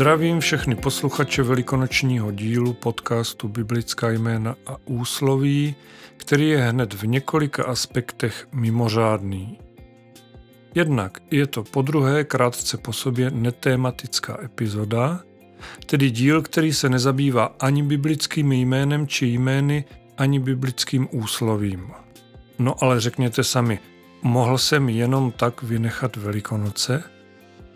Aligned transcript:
Zdravím 0.00 0.40
všechny 0.40 0.74
posluchače 0.74 1.42
velikonočního 1.42 2.32
dílu 2.32 2.72
podcastu 2.72 3.48
Biblická 3.48 4.10
jména 4.10 4.56
a 4.66 4.76
úsloví, 4.84 5.74
který 6.16 6.48
je 6.48 6.58
hned 6.58 6.94
v 6.94 7.06
několika 7.06 7.64
aspektech 7.64 8.48
mimořádný. 8.52 9.58
Jednak 10.74 11.18
je 11.30 11.46
to 11.46 11.64
po 11.64 11.82
druhé 11.82 12.24
krátce 12.24 12.76
po 12.76 12.92
sobě 12.92 13.30
netématická 13.30 14.38
epizoda, 14.44 15.20
tedy 15.86 16.10
díl, 16.10 16.42
který 16.42 16.72
se 16.72 16.88
nezabývá 16.88 17.54
ani 17.60 17.82
biblickým 17.82 18.52
jménem 18.52 19.06
či 19.06 19.26
jmény, 19.26 19.84
ani 20.18 20.40
biblickým 20.40 21.08
úslovím. 21.10 21.90
No 22.58 22.84
ale 22.84 23.00
řekněte 23.00 23.44
sami, 23.44 23.78
mohl 24.22 24.58
jsem 24.58 24.88
jenom 24.88 25.32
tak 25.32 25.62
vynechat 25.62 26.16
Velikonoce? 26.16 27.19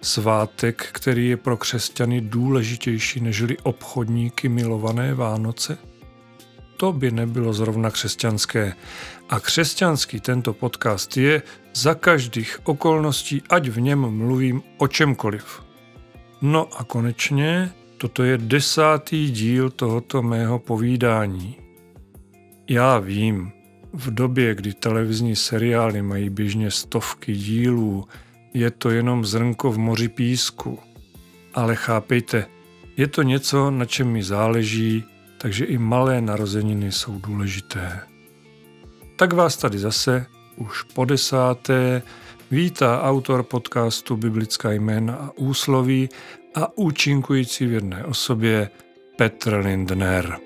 Svátek, 0.04 0.88
který 0.92 1.28
je 1.28 1.36
pro 1.36 1.56
křesťany 1.56 2.20
důležitější 2.20 3.20
nežli 3.20 3.56
obchodníky 3.62 4.48
milované 4.48 5.14
Vánoce? 5.14 5.78
To 6.76 6.92
by 6.92 7.10
nebylo 7.10 7.52
zrovna 7.52 7.90
křesťanské. 7.90 8.74
A 9.28 9.40
křesťanský 9.40 10.20
tento 10.20 10.52
podcast 10.52 11.16
je 11.16 11.42
za 11.74 11.94
každých 11.94 12.58
okolností, 12.64 13.42
ať 13.50 13.68
v 13.68 13.80
něm 13.80 14.00
mluvím 14.00 14.62
o 14.78 14.88
čemkoliv. 14.88 15.62
No 16.42 16.68
a 16.76 16.84
konečně, 16.84 17.72
toto 17.98 18.22
je 18.24 18.38
desátý 18.38 19.30
díl 19.30 19.70
tohoto 19.70 20.22
mého 20.22 20.58
povídání. 20.58 21.56
Já 22.68 22.98
vím, 22.98 23.52
v 23.92 24.14
době, 24.14 24.54
kdy 24.54 24.72
televizní 24.72 25.36
seriály 25.36 26.02
mají 26.02 26.30
běžně 26.30 26.70
stovky 26.70 27.32
dílů, 27.32 28.04
je 28.54 28.70
to 28.70 28.90
jenom 28.90 29.24
zrnko 29.24 29.72
v 29.72 29.78
moři 29.78 30.08
písku. 30.08 30.78
Ale 31.54 31.76
chápejte, 31.76 32.46
je 32.96 33.06
to 33.06 33.22
něco, 33.22 33.70
na 33.70 33.84
čem 33.84 34.08
mi 34.08 34.22
záleží, 34.22 35.04
takže 35.38 35.64
i 35.64 35.78
malé 35.78 36.20
narozeniny 36.20 36.92
jsou 36.92 37.18
důležité. 37.18 38.00
Tak 39.16 39.32
vás 39.32 39.56
tady 39.56 39.78
zase, 39.78 40.26
už 40.56 40.82
po 40.82 41.04
desáté, 41.04 42.02
vítá 42.50 43.02
autor 43.02 43.42
podcastu 43.42 44.16
Biblická 44.16 44.72
jména 44.72 45.14
a 45.14 45.30
úsloví 45.36 46.08
a 46.54 46.78
účinkující 46.78 47.66
v 47.66 47.72
jedné 47.72 48.04
osobě 48.04 48.70
Petr 49.16 49.54
Lindner. 49.54 50.38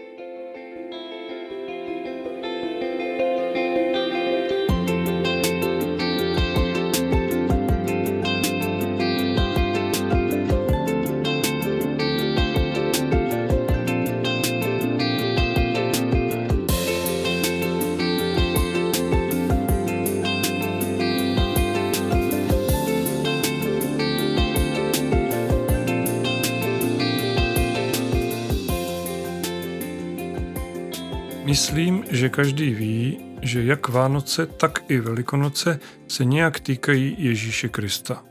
Každý 32.38 32.74
ví, 32.74 33.18
že 33.42 33.64
jak 33.64 33.88
Vánoce, 33.88 34.46
tak 34.46 34.84
i 34.88 35.00
Velikonoce 35.00 35.80
se 36.08 36.24
nějak 36.24 36.60
týkají 36.60 37.16
Ježíše 37.18 37.68
Krista. 37.68 38.24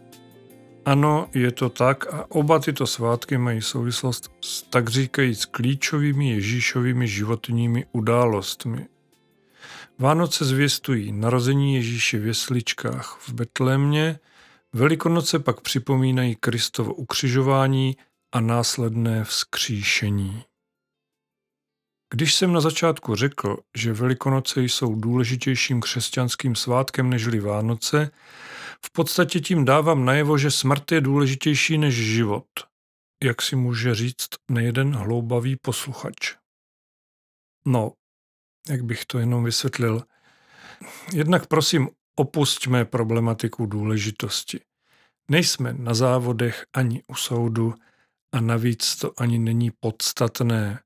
Ano, 0.85 1.29
je 1.33 1.51
to 1.51 1.69
tak 1.69 2.13
a 2.13 2.25
oba 2.31 2.59
tyto 2.59 2.87
svátky 2.87 3.37
mají 3.37 3.61
souvislost 3.61 4.31
s 4.41 4.61
tak 4.61 4.89
říkajíc 4.89 5.45
klíčovými 5.45 6.29
Ježíšovými 6.29 7.07
životními 7.07 7.85
událostmi. 7.91 8.87
Vánoce 9.99 10.45
zvěstují 10.45 11.11
narození 11.11 11.75
Ježíše 11.75 12.19
v 12.19 12.25
jesličkách 12.25 13.17
v 13.21 13.33
Betlémě, 13.33 14.19
Velikonoce 14.73 15.39
pak 15.39 15.61
připomínají 15.61 16.35
Kristovo 16.35 16.93
ukřižování 16.93 17.97
a 18.31 18.41
následné 18.41 19.23
vzkříšení. 19.23 20.43
Když 22.13 22.35
jsem 22.35 22.53
na 22.53 22.61
začátku 22.61 23.15
řekl, 23.15 23.57
že 23.77 23.93
Velikonoce 23.93 24.61
jsou 24.61 24.95
důležitějším 24.95 25.81
křesťanským 25.81 26.55
svátkem 26.55 27.09
nežli 27.09 27.39
Vánoce, 27.39 28.11
v 28.85 28.91
podstatě 28.91 29.39
tím 29.39 29.65
dávám 29.65 30.05
najevo, 30.05 30.37
že 30.37 30.51
smrt 30.51 30.91
je 30.91 31.01
důležitější 31.01 31.77
než 31.77 31.95
život, 31.95 32.47
jak 33.23 33.41
si 33.41 33.55
může 33.55 33.95
říct 33.95 34.27
nejeden 34.51 34.95
hloubavý 34.95 35.55
posluchač. 35.61 36.35
No, 37.65 37.93
jak 38.69 38.83
bych 38.83 39.05
to 39.05 39.19
jenom 39.19 39.43
vysvětlil. 39.43 40.03
Jednak 41.13 41.47
prosím, 41.47 41.89
opustíme 42.15 42.85
problematiku 42.85 43.65
důležitosti. 43.65 44.59
Nejsme 45.31 45.73
na 45.73 45.93
závodech 45.93 46.65
ani 46.73 47.03
u 47.07 47.15
soudu 47.15 47.75
a 48.33 48.39
navíc 48.39 48.95
to 48.95 49.11
ani 49.17 49.39
není 49.39 49.71
podstatné. 49.79 50.79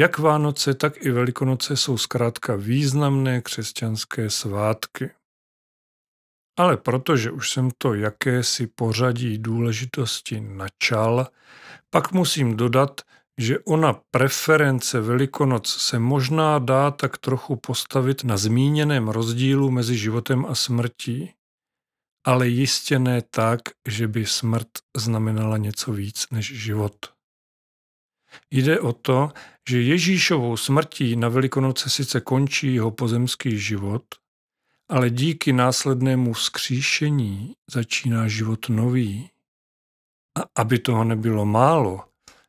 Jak 0.00 0.18
Vánoce, 0.18 0.74
tak 0.74 1.04
i 1.04 1.10
Velikonoce 1.10 1.76
jsou 1.76 1.98
zkrátka 1.98 2.56
významné 2.56 3.40
křesťanské 3.40 4.30
svátky. 4.30 5.10
Ale 6.58 6.76
protože 6.76 7.30
už 7.30 7.50
jsem 7.50 7.70
to 7.78 7.94
jakési 7.94 8.66
pořadí 8.66 9.38
důležitosti 9.38 10.40
načal, 10.40 11.26
pak 11.90 12.12
musím 12.12 12.56
dodat, 12.56 13.00
že 13.38 13.58
ona 13.58 14.00
preference 14.10 15.00
Velikonoc 15.00 15.68
se 15.68 15.98
možná 15.98 16.58
dá 16.58 16.90
tak 16.90 17.18
trochu 17.18 17.56
postavit 17.56 18.24
na 18.24 18.36
zmíněném 18.36 19.08
rozdílu 19.08 19.70
mezi 19.70 19.98
životem 19.98 20.46
a 20.48 20.54
smrtí. 20.54 21.34
Ale 22.26 22.48
jistě 22.48 22.98
ne 22.98 23.22
tak, 23.22 23.60
že 23.88 24.08
by 24.08 24.26
smrt 24.26 24.70
znamenala 24.96 25.56
něco 25.56 25.92
víc 25.92 26.26
než 26.30 26.46
život. 26.62 27.19
Jde 28.50 28.80
o 28.80 28.92
to, 28.92 29.30
že 29.68 29.82
Ježíšovou 29.82 30.56
smrtí 30.56 31.16
na 31.16 31.28
Velikonoce 31.28 31.90
sice 31.90 32.20
končí 32.20 32.74
jeho 32.74 32.90
pozemský 32.90 33.58
život, 33.58 34.02
ale 34.88 35.10
díky 35.10 35.52
následnému 35.52 36.32
vzkříšení 36.32 37.54
začíná 37.70 38.28
život 38.28 38.68
nový. 38.68 39.30
A 40.38 40.60
aby 40.60 40.78
toho 40.78 41.04
nebylo 41.04 41.46
málo, 41.46 42.04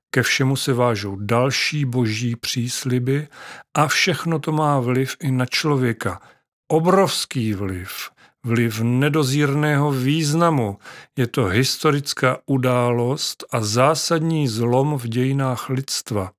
ke 0.10 0.24
všemu 0.24 0.56
se 0.56 0.74
vážou 0.74 1.16
další 1.16 1.86
boží 1.86 2.36
přísliby 2.36 3.28
a 3.74 3.88
všechno 3.88 4.40
to 4.40 4.52
má 4.52 4.80
vliv 4.80 5.16
i 5.20 5.32
na 5.32 5.46
člověka. 5.46 6.22
Obrovský 6.68 7.54
vliv 7.54 8.10
vliv 8.46 8.82
nedozírného 8.82 9.92
významu. 9.92 10.78
Je 11.18 11.28
to 11.28 11.46
historická 11.46 12.40
událost 12.46 13.44
a 13.52 13.62
zásadní 13.62 14.48
zlom 14.48 14.98
v 14.98 15.08
dějinách 15.08 15.70
lidstva. 15.70 16.32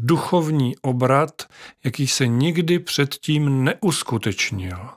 Duchovní 0.00 0.76
obrat, 0.76 1.42
jaký 1.84 2.06
se 2.06 2.26
nikdy 2.26 2.78
předtím 2.78 3.64
neuskutečnil. 3.64 4.88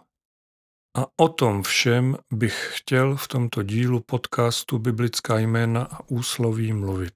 A 0.98 1.06
o 1.18 1.30
tom 1.30 1.64
všem 1.64 2.18
bych 2.34 2.72
chtěl 2.74 3.16
v 3.16 3.28
tomto 3.28 3.64
dílu 3.64 4.00
podcastu 4.00 4.80
Biblická 4.80 5.40
jména 5.40 5.84
a 5.84 6.00
úsloví 6.08 6.74
mluvit. 6.74 7.14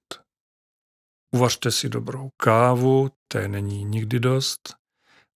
Uvařte 1.35 1.71
si 1.71 1.89
dobrou 1.89 2.29
kávu, 2.38 3.09
té 3.27 3.47
není 3.47 3.83
nikdy 3.83 4.19
dost. 4.19 4.75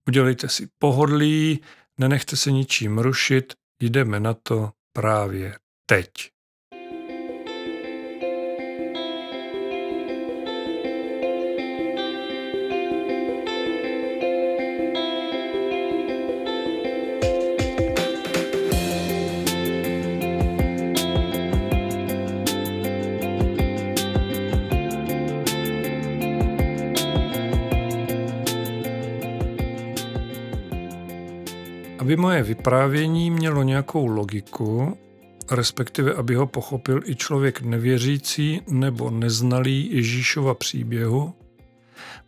Udělejte 0.08 0.48
si 0.48 0.68
pohodlí, 0.78 1.60
nenechte 2.00 2.36
se 2.36 2.50
ničím 2.50 2.98
rušit 2.98 3.54
Jdeme 3.80 4.20
na 4.20 4.34
to 4.34 4.72
právě 4.92 5.58
teď. 5.86 6.10
Aby 32.06 32.16
moje 32.16 32.42
vyprávění 32.42 33.30
mělo 33.30 33.62
nějakou 33.62 34.06
logiku, 34.06 34.98
respektive 35.50 36.14
aby 36.14 36.34
ho 36.34 36.46
pochopil 36.46 37.00
i 37.04 37.16
člověk 37.16 37.60
nevěřící 37.60 38.62
nebo 38.68 39.10
neznalý 39.10 39.96
Ježíšova 39.96 40.54
příběhu, 40.54 41.34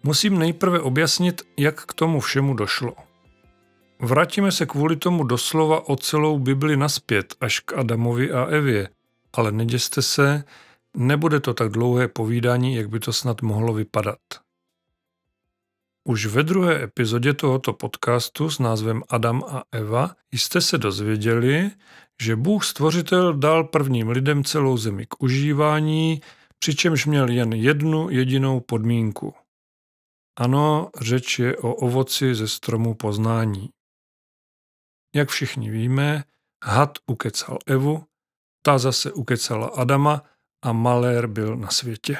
musím 0.02 0.38
nejprve 0.38 0.80
objasnit, 0.80 1.42
jak 1.56 1.80
k 1.86 1.94
tomu 1.94 2.20
všemu 2.20 2.54
došlo. 2.54 2.94
Vrátíme 4.00 4.52
se 4.52 4.66
kvůli 4.66 4.96
tomu 4.96 5.24
doslova 5.24 5.88
o 5.88 5.96
celou 5.96 6.38
Bibli 6.38 6.76
naspět 6.76 7.34
až 7.40 7.60
k 7.60 7.72
Adamovi 7.72 8.32
a 8.32 8.44
Evě, 8.44 8.88
ale 9.32 9.52
neděste 9.52 10.02
se, 10.02 10.44
nebude 10.96 11.40
to 11.40 11.54
tak 11.54 11.70
dlouhé 11.70 12.08
povídání, 12.08 12.74
jak 12.74 12.88
by 12.88 13.00
to 13.00 13.12
snad 13.12 13.42
mohlo 13.42 13.72
vypadat. 13.72 14.18
Už 16.08 16.26
ve 16.26 16.42
druhé 16.42 16.82
epizodě 16.82 17.34
tohoto 17.34 17.72
podcastu 17.72 18.50
s 18.50 18.58
názvem 18.58 19.02
Adam 19.08 19.42
a 19.48 19.62
Eva 19.72 20.16
jste 20.32 20.60
se 20.60 20.78
dozvěděli, 20.78 21.70
že 22.22 22.36
Bůh 22.36 22.64
stvořitel 22.64 23.34
dal 23.34 23.64
prvním 23.64 24.08
lidem 24.08 24.44
celou 24.44 24.76
zemi 24.76 25.06
k 25.06 25.22
užívání, 25.22 26.20
přičemž 26.58 27.06
měl 27.06 27.28
jen 27.28 27.52
jednu 27.52 28.10
jedinou 28.10 28.60
podmínku. 28.60 29.34
Ano, 30.38 30.90
řeč 31.00 31.38
je 31.38 31.56
o 31.56 31.74
ovoci 31.74 32.34
ze 32.34 32.48
stromu 32.48 32.94
poznání. 32.94 33.70
Jak 35.14 35.28
všichni 35.28 35.70
víme, 35.70 36.24
had 36.64 36.98
ukecal 37.06 37.58
Evu, 37.66 38.04
ta 38.62 38.78
zase 38.78 39.12
ukecala 39.12 39.66
Adama 39.66 40.22
a 40.64 40.72
malér 40.72 41.26
byl 41.26 41.56
na 41.56 41.68
světě. 41.68 42.18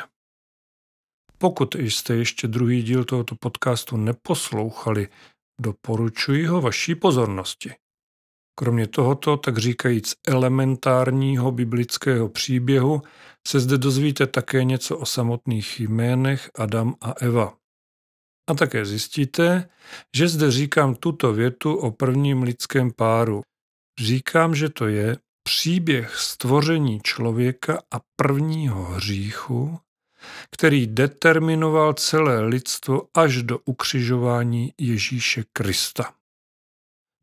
Pokud 1.39 1.75
jste 1.75 2.15
ještě 2.15 2.49
druhý 2.49 2.83
díl 2.83 3.05
tohoto 3.05 3.35
podcastu 3.35 3.97
neposlouchali, 3.97 5.09
doporučuji 5.61 6.47
ho 6.47 6.61
vaší 6.61 6.95
pozornosti. 6.95 7.73
Kromě 8.59 8.87
tohoto, 8.87 9.37
tak 9.37 9.59
říkajíc 9.59 10.15
elementárního 10.29 11.53
biblického 11.53 12.29
příběhu, 12.29 13.03
se 13.49 13.61
zde 13.61 13.79
dozvíte 13.79 14.27
také 14.27 14.65
něco 14.65 14.99
o 14.99 15.07
samotných 15.07 15.81
jménech 15.81 16.51
Adam 16.55 16.95
a 17.01 17.13
Eva. 17.21 17.57
A 18.51 18.55
také 18.55 18.87
zjistíte, 18.87 19.69
že 20.17 20.29
zde 20.29 20.51
říkám 20.51 20.95
tuto 20.95 21.33
větu 21.33 21.75
o 21.75 21.91
prvním 21.91 22.43
lidském 22.43 22.91
páru. 22.91 23.43
Říkám, 24.01 24.55
že 24.55 24.69
to 24.69 24.87
je 24.87 25.17
příběh 25.43 26.17
stvoření 26.17 27.01
člověka 27.05 27.83
a 27.95 28.01
prvního 28.17 28.85
hříchu, 28.85 29.79
který 30.51 30.87
determinoval 30.87 31.93
celé 31.95 32.41
lidstvo 32.41 33.03
až 33.15 33.43
do 33.43 33.59
ukřižování 33.59 34.73
Ježíše 34.79 35.45
Krista. 35.53 36.13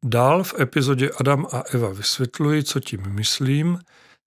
Dál 0.05 0.43
v 0.43 0.59
epizodě 0.59 1.09
Adam 1.19 1.47
a 1.51 1.59
Eva 1.59 1.89
vysvětluji, 1.89 2.63
co 2.63 2.79
tím 2.79 3.01
myslím, 3.13 3.79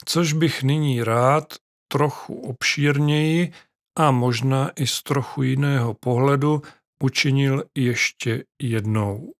což 0.05 0.33
bych 0.33 0.63
nyní 0.63 1.03
rád 1.03 1.55
trochu 1.93 2.35
obšírněji 2.41 3.53
a 3.99 4.11
možná 4.11 4.71
i 4.77 4.87
z 4.87 5.03
trochu 5.03 5.43
jiného 5.43 5.95
pohledu 5.95 6.63
učinil 7.03 7.65
ještě 7.75 8.45
jednou. 8.63 9.33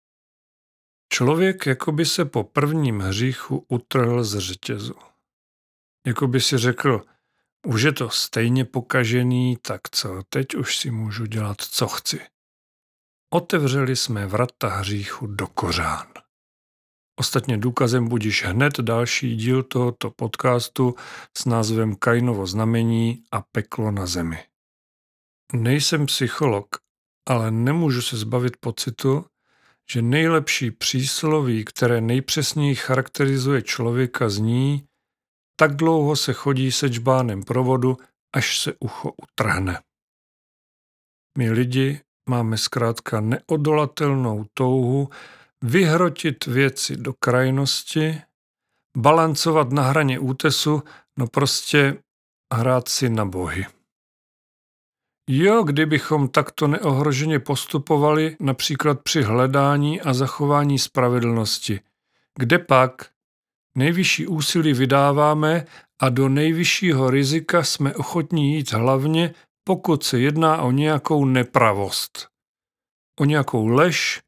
Člověk 1.13 1.67
jako 1.67 1.93
by 1.93 2.07
se 2.07 2.25
po 2.25 2.45
prvním 2.45 3.01
hříchu 3.01 3.65
utrhl 3.69 4.25
z 4.25 4.39
řetězu. 4.39 4.95
Jako 6.07 6.29
by 6.29 6.41
si 6.41 6.59
řekl, 6.59 7.03
už 7.69 7.83
je 7.83 7.93
to 7.93 8.11
stejně 8.11 8.65
pokažený, 8.65 9.57
tak 9.63 9.81
co, 9.91 10.23
teď 10.29 10.55
už 10.55 10.77
si 10.77 10.91
můžu 10.91 11.27
dělat, 11.27 11.61
co 11.61 11.89
chci. 11.89 12.21
Otevřeli 13.33 13.97
jsme 13.97 14.27
vrata 14.27 14.69
hříchu 14.69 15.27
do 15.27 15.47
kořán. 15.47 16.07
Ostatně 17.17 17.59
důkazem 17.59 18.09
budíš 18.09 18.45
hned 18.45 18.81
další 18.81 19.37
díl 19.37 19.63
tohoto 19.63 20.11
podcastu 20.11 20.95
s 21.37 21.45
názvem 21.45 21.97
Kainovo 21.97 22.47
znamení 22.47 23.23
a 23.33 23.43
peklo 23.53 23.91
na 23.91 24.07
zemi. 24.07 24.45
Nejsem 25.53 26.07
psycholog, 26.07 26.77
ale 27.29 27.51
nemůžu 27.51 28.03
se 28.03 28.17
zbavit 28.17 28.57
pocitu, 28.61 29.25
že 29.91 30.03
nejlepší 30.03 30.71
přísloví, 30.71 31.65
které 31.65 32.01
nejpřesněji 32.01 32.75
charakterizuje 32.75 33.63
člověka, 33.63 34.29
zní 34.29 34.89
tak 35.61 35.77
dlouho 35.77 36.17
se 36.17 36.33
chodí 36.33 36.73
se 36.73 36.91
čbánem 36.91 37.43
provodu, 37.43 37.97
až 38.37 38.61
se 38.61 38.73
ucho 38.81 39.13
utrhne. 39.23 39.83
My 41.39 41.51
lidi 41.51 42.01
máme 42.29 42.59
zkrátka 42.59 43.21
neodolatelnou 43.21 44.47
touhu 44.55 45.09
vyhrotit 45.65 46.47
věci 46.47 46.97
do 46.97 47.15
krajnosti, 47.15 48.21
balancovat 48.97 49.73
na 49.73 49.83
hraně 49.83 50.19
útesu, 50.19 50.83
no 51.19 51.27
prostě 51.27 52.03
hrát 52.55 52.89
si 52.89 53.09
na 53.09 53.25
bohy. 53.25 53.67
Jo, 55.31 55.63
kdybychom 55.63 56.29
takto 56.29 56.67
neohroženě 56.67 57.39
postupovali 57.39 58.37
například 58.41 59.01
při 59.03 59.23
hledání 59.23 60.01
a 60.01 60.15
zachování 60.15 60.79
spravedlnosti. 60.79 61.81
Kde 62.39 62.59
pak? 62.59 63.18
Nejvyšší 63.79 64.27
úsilí 64.27 64.73
vydáváme 64.73 65.67
a 66.01 66.09
do 66.09 66.29
nejvyššího 66.29 67.11
rizika 67.11 67.65
jsme 67.65 67.95
ochotní 67.95 68.55
jít 68.55 68.73
hlavně, 68.73 69.35
pokud 69.65 70.05
se 70.05 70.19
jedná 70.19 70.63
o 70.63 70.71
nějakou 70.71 71.25
nepravost. 71.25 72.29
O 73.21 73.25
nějakou 73.25 73.67
lež, 73.67 74.21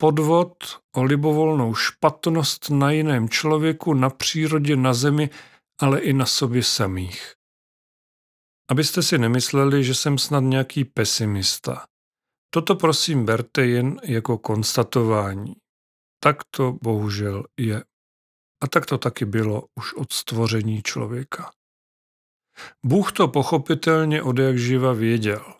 podvod, 0.00 0.56
o 0.96 1.02
libovolnou 1.02 1.74
špatnost 1.74 2.70
na 2.70 2.90
jiném 2.90 3.28
člověku, 3.28 3.94
na 3.94 4.10
přírodě, 4.10 4.76
na 4.76 4.94
zemi, 4.94 5.30
ale 5.80 6.00
i 6.00 6.12
na 6.12 6.26
sobě 6.26 6.62
samých. 6.62 7.34
Abyste 8.70 9.02
si 9.02 9.18
nemysleli, 9.18 9.84
že 9.84 9.94
jsem 9.94 10.18
snad 10.18 10.40
nějaký 10.40 10.84
pesimista. 10.84 11.86
Toto 12.50 12.74
prosím 12.74 13.24
berte 13.24 13.66
jen 13.66 14.00
jako 14.04 14.38
konstatování. 14.38 15.54
Tak 16.22 16.36
to 16.56 16.78
bohužel 16.82 17.44
je. 17.60 17.82
A 18.66 18.68
tak 18.68 18.86
to 18.86 18.98
taky 18.98 19.24
bylo 19.24 19.64
už 19.74 19.94
od 19.94 20.12
stvoření 20.12 20.82
člověka. 20.82 21.50
Bůh 22.86 23.12
to 23.12 23.28
pochopitelně 23.28 24.22
od 24.22 24.38
jak 24.38 24.58
živa 24.58 24.92
věděl. 24.92 25.54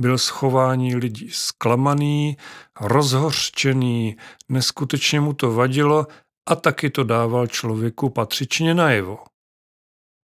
Byl 0.00 0.18
schování 0.18 0.96
lidí 0.96 1.30
zklamaný, 1.30 2.36
rozhořčený, 2.80 4.16
neskutečně 4.48 5.20
mu 5.20 5.32
to 5.32 5.52
vadilo 5.52 6.06
a 6.48 6.56
taky 6.56 6.90
to 6.90 7.04
dával 7.04 7.46
člověku 7.46 8.10
patřičně 8.10 8.74
najevo. 8.74 9.18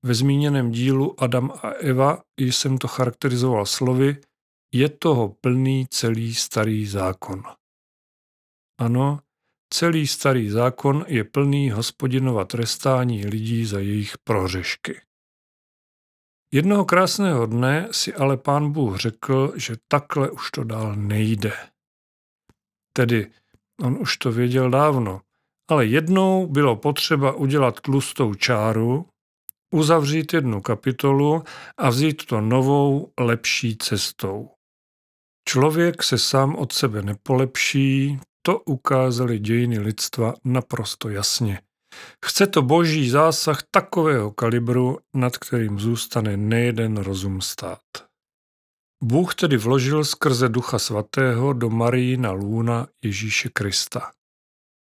Ve 0.06 0.14
zmíněném 0.14 0.72
dílu 0.72 1.24
Adam 1.24 1.52
a 1.52 1.70
Eva 1.70 2.22
jsem 2.38 2.78
to 2.78 2.88
charakterizoval 2.88 3.66
slovy 3.66 4.22
je 4.74 4.90
toho 4.90 5.30
plný 5.30 5.88
celý 5.90 6.34
starý 6.34 6.88
zákon. 6.88 7.44
Ano, 8.80 9.20
celý 9.74 10.08
starý 10.08 10.50
zákon 10.50 11.06
je 11.08 11.24
plný 11.24 11.72
hospodinova 11.72 12.46
trestání 12.46 13.26
lidí 13.26 13.66
za 13.66 13.80
jejich 13.80 14.18
prohřešky. 14.18 15.02
Jednoho 16.52 16.86
krásného 16.86 17.46
dne 17.46 17.88
si 17.92 18.14
ale 18.14 18.38
pán 18.38 18.72
Bůh 18.72 18.98
řekl, 18.98 19.54
že 19.56 19.76
takhle 19.88 20.32
už 20.32 20.52
to 20.52 20.64
dál 20.64 20.96
nejde. 20.96 21.54
Tedy 22.94 23.32
on 23.82 23.98
už 24.02 24.18
to 24.18 24.32
věděl 24.32 24.70
dávno, 24.70 25.22
ale 25.70 25.86
jednou 25.86 26.48
bylo 26.48 26.76
potřeba 26.76 27.32
udělat 27.32 27.80
tlustou 27.80 28.34
čáru, 28.34 29.10
uzavřít 29.72 30.34
jednu 30.34 30.62
kapitolu 30.62 31.44
a 31.78 31.90
vzít 31.90 32.26
to 32.26 32.42
novou, 32.42 33.12
lepší 33.20 33.78
cestou. 33.78 34.50
Člověk 35.50 36.04
se 36.04 36.18
sám 36.18 36.56
od 36.56 36.74
sebe 36.74 37.02
nepolepší, 37.02 38.20
to 38.46 38.60
ukázaly 38.60 39.40
dějiny 39.40 39.80
lidstva 39.80 40.34
naprosto 40.44 41.10
jasně. 41.10 41.62
Chce 42.26 42.48
to 42.48 42.62
boží 42.62 43.10
zásah 43.10 43.64
takového 43.72 44.32
kalibru, 44.32 45.00
nad 45.14 45.38
kterým 45.38 45.80
zůstane 45.80 46.38
nejeden 46.38 46.98
rozum 46.98 47.42
stát. 47.42 47.80
Bůh 49.04 49.36
tedy 49.36 49.58
vložil 49.58 50.06
skrze 50.06 50.50
Ducha 50.50 50.80
Svatého 50.80 51.54
do 51.54 51.70
Marijina 51.70 52.32
lůna 52.32 52.88
Ježíše 53.04 53.50
Krista, 53.50 54.12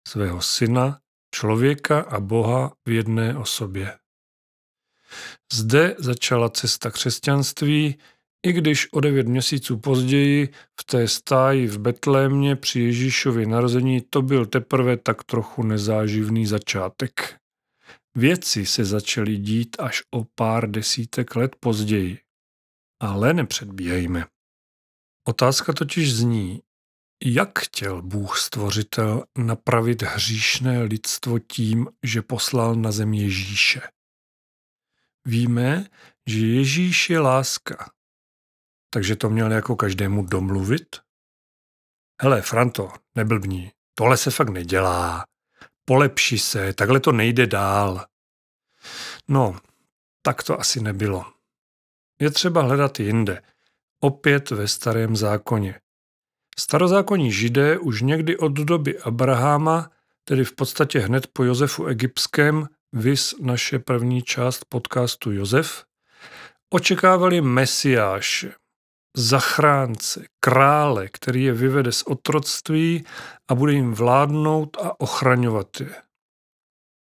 svého 0.08 0.42
syna, 0.42 1.00
člověka 1.36 2.02
a 2.02 2.20
Boha 2.20 2.74
v 2.88 2.92
jedné 2.92 3.38
osobě. 3.38 3.98
Zde 5.54 5.96
začala 6.00 6.50
cesta 6.50 6.92
křesťanství, 6.92 7.98
i 8.46 8.54
když 8.54 8.94
o 8.94 9.00
devět 9.00 9.28
měsíců 9.28 9.78
později 9.78 10.50
v 10.80 10.84
té 10.84 11.08
stáji 11.08 11.68
v 11.68 11.78
Betlémě 11.78 12.56
při 12.56 12.80
Ježíšově 12.80 13.48
narození 13.48 14.02
to 14.10 14.22
byl 14.22 14.46
teprve 14.46 14.98
tak 14.98 15.24
trochu 15.24 15.64
nezáživný 15.64 16.46
začátek. 16.46 17.36
Věci 18.16 18.66
se 18.66 18.86
začaly 18.86 19.38
dít 19.38 19.76
až 19.80 20.02
o 20.12 20.26
pár 20.36 20.72
desítek 20.72 21.36
let 21.36 21.56
později. 21.60 22.20
Ale 23.02 23.34
nepředbíhejme. 23.34 24.26
Otázka 25.28 25.74
totiž 25.74 26.16
zní, 26.16 26.62
jak 27.26 27.60
chtěl 27.60 28.02
Bůh 28.02 28.38
stvořitel 28.38 29.24
napravit 29.38 30.02
hříšné 30.02 30.84
lidstvo 30.84 31.40
tím, 31.40 31.88
že 32.04 32.22
poslal 32.22 32.76
na 32.76 32.92
zem 32.92 33.14
Ježíše? 33.14 33.82
Víme, 35.26 35.86
že 36.28 36.48
Ježíš 36.48 37.10
je 37.10 37.20
láska, 37.20 37.92
takže 38.90 39.16
to 39.16 39.30
měl 39.30 39.52
jako 39.52 39.76
každému 39.76 40.26
domluvit? 40.26 40.96
Hele, 42.22 42.42
Franto, 42.42 42.92
neblbní, 43.16 43.72
tohle 43.96 44.18
se 44.18 44.32
fakt 44.32 44.50
nedělá. 44.50 45.26
Polepši 45.86 46.40
se, 46.40 46.74
takhle 46.74 47.00
to 47.00 47.12
nejde 47.12 47.48
dál. 47.48 48.06
No, 49.28 49.60
tak 50.22 50.44
to 50.44 50.60
asi 50.60 50.82
nebylo. 50.82 51.26
je 52.22 52.32
třeba 52.32 52.62
hledat 52.62 53.00
jinde, 53.00 53.42
opět 54.00 54.52
ve 54.52 54.68
starém 54.68 55.16
zákoně. 55.16 55.80
Starozákonní 56.60 57.32
židé 57.32 57.78
už 57.78 58.02
někdy 58.02 58.38
od 58.38 58.52
doby 58.52 59.00
Abraháma, 59.00 59.92
tedy 60.24 60.44
v 60.44 60.56
podstatě 60.56 61.00
hned 61.00 61.28
po 61.28 61.44
Josefu 61.44 61.86
Egyptském, 61.86 62.68
vys 62.94 63.36
naše 63.42 63.80
první 63.80 64.22
část 64.22 64.66
podcastu 64.70 65.32
Josef, 65.32 65.86
očekávali 66.70 67.42
mesiáše, 67.42 68.54
zachránce, 69.18 70.26
krále, 70.40 71.08
který 71.08 71.44
je 71.44 71.54
vyvede 71.54 71.92
z 71.92 72.04
otroctví 72.04 73.04
a 73.48 73.56
bude 73.56 73.74
jim 73.74 73.94
vládnout 73.94 74.78
a 74.82 75.00
ochraňovat 75.00 75.82
je. 75.82 75.96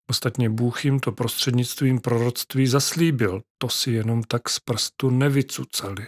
Ostatně 0.09 0.49
Bůh 0.49 0.85
jim 0.85 0.99
to 0.99 1.11
prostřednictvím 1.11 1.99
proroctví 1.99 2.67
zaslíbil, 2.67 3.41
to 3.57 3.69
si 3.69 3.91
jenom 3.91 4.23
tak 4.23 4.49
z 4.49 4.59
prstu 4.59 5.09
nevycucali. 5.09 6.07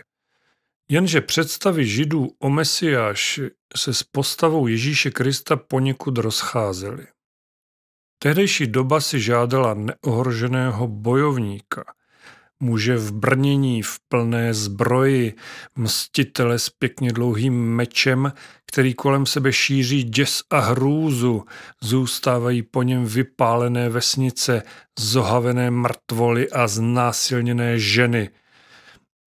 Jenže 0.89 1.21
představy 1.21 1.85
židů 1.85 2.31
o 2.39 2.49
Mesiáši 2.49 3.49
se 3.75 3.93
s 3.93 4.03
postavou 4.03 4.67
Ježíše 4.67 5.11
Krista 5.11 5.55
poněkud 5.55 6.17
rozcházely. 6.17 7.07
Tehdejší 8.19 8.67
doba 8.67 9.01
si 9.01 9.19
žádala 9.19 9.73
neohroženého 9.73 10.87
bojovníka– 10.87 11.83
muže 12.61 12.97
v 12.97 13.11
brnění, 13.11 13.81
v 13.81 13.99
plné 14.09 14.53
zbroji, 14.53 15.33
mstitele 15.75 16.59
s 16.59 16.69
pěkně 16.69 17.13
dlouhým 17.13 17.75
mečem, 17.75 18.33
který 18.65 18.93
kolem 18.93 19.25
sebe 19.25 19.53
šíří 19.53 20.03
děs 20.03 20.43
a 20.49 20.59
hrůzu, 20.59 21.45
zůstávají 21.81 22.63
po 22.63 22.83
něm 22.83 23.05
vypálené 23.05 23.89
vesnice, 23.89 24.63
zohavené 24.99 25.71
mrtvoly 25.71 26.51
a 26.51 26.67
znásilněné 26.67 27.79
ženy. 27.79 28.29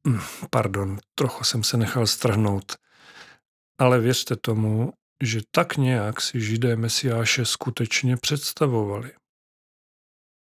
Hm, 0.09 0.21
pardon, 0.51 0.99
trochu 1.15 1.45
jsem 1.45 1.63
se 1.63 1.77
nechal 1.77 2.07
strhnout. 2.07 2.73
Ale 3.79 4.01
věřte 4.01 4.37
tomu, 4.37 4.93
že 5.23 5.41
tak 5.51 5.77
nějak 5.77 6.21
si 6.21 6.41
židé 6.41 6.77
Mesiáše 6.77 7.45
skutečně 7.45 8.17
představovali. 8.17 9.11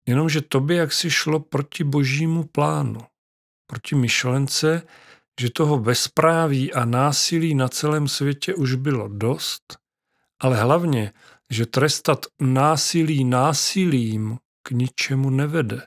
Jenomže 0.07 0.41
to 0.41 0.61
by 0.61 0.77
jaksi 0.77 1.11
šlo 1.11 1.41
proti 1.41 1.85
božímu 1.85 2.45
plánu, 2.45 3.01
proti 3.67 3.95
myšlence, 3.95 4.83
že 5.41 5.51
toho 5.51 5.79
bezpráví 5.79 6.73
a 6.73 6.85
násilí 6.85 7.55
na 7.55 7.69
celém 7.69 8.09
světě 8.09 8.55
už 8.55 8.75
bylo 8.75 9.09
dost, 9.09 9.79
ale 10.41 10.57
hlavně, 10.57 11.13
že 11.51 11.67
trestat 11.67 12.27
násilí 12.41 13.25
násilím 13.25 14.39
k 14.63 14.71
ničemu 14.71 15.31
nevede. 15.31 15.87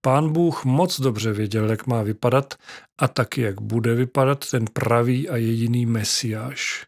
Pán 0.00 0.32
Bůh 0.32 0.64
moc 0.64 1.00
dobře 1.00 1.32
věděl, 1.32 1.70
jak 1.70 1.86
má 1.86 2.02
vypadat 2.02 2.54
a 2.98 3.08
taky, 3.08 3.40
jak 3.40 3.60
bude 3.60 3.94
vypadat 3.94 4.50
ten 4.50 4.64
pravý 4.72 5.28
a 5.28 5.36
jediný 5.36 5.86
mesiáš. 5.86 6.86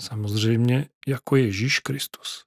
Samozřejmě 0.00 0.88
jako 1.06 1.36
Ježíš 1.36 1.78
Kristus. 1.78 2.44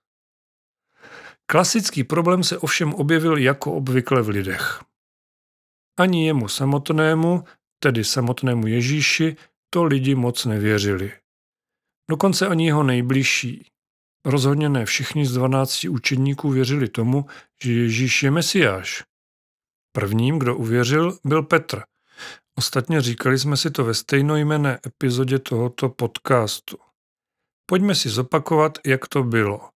Klasický 1.51 2.03
problém 2.03 2.43
se 2.43 2.57
ovšem 2.57 2.93
objevil 2.93 3.37
jako 3.37 3.73
obvykle 3.73 4.21
v 4.21 4.29
lidech. 4.29 4.83
Ani 5.99 6.27
jemu 6.27 6.47
samotnému, 6.47 7.43
tedy 7.79 8.03
samotnému 8.03 8.67
Ježíši, 8.67 9.35
to 9.69 9.83
lidi 9.83 10.15
moc 10.15 10.45
nevěřili. 10.45 11.11
Dokonce 12.09 12.47
ani 12.47 12.65
jeho 12.65 12.83
nejbližší. 12.83 13.65
Rozhodně 14.25 14.69
ne 14.69 14.85
všichni 14.85 15.25
z 15.25 15.33
dvanácti 15.33 15.89
učedníků 15.89 16.49
věřili 16.49 16.89
tomu, 16.89 17.25
že 17.63 17.71
Ježíš 17.71 18.23
je 18.23 18.31
Mesiáš. 18.31 19.03
Prvním, 19.91 20.39
kdo 20.39 20.55
uvěřil, 20.55 21.17
byl 21.25 21.43
Petr. 21.43 21.83
Ostatně 22.57 23.01
říkali 23.01 23.39
jsme 23.39 23.57
si 23.57 23.71
to 23.71 23.83
ve 23.83 23.93
stejnojmené 23.93 24.79
epizodě 24.85 25.39
tohoto 25.39 25.89
podcastu. 25.89 26.77
Pojďme 27.65 27.95
si 27.95 28.09
zopakovat, 28.09 28.77
jak 28.85 29.07
to 29.07 29.23
bylo. 29.23 29.69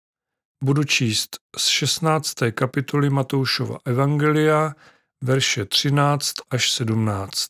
Budu 0.64 0.84
číst 0.84 1.38
z 1.58 1.68
16. 1.68 2.34
kapitoly 2.52 3.10
Matoušova 3.10 3.78
Evangelia, 3.86 4.74
verše 5.24 5.66
13 5.66 6.34
až 6.52 6.72
17. 6.72 7.50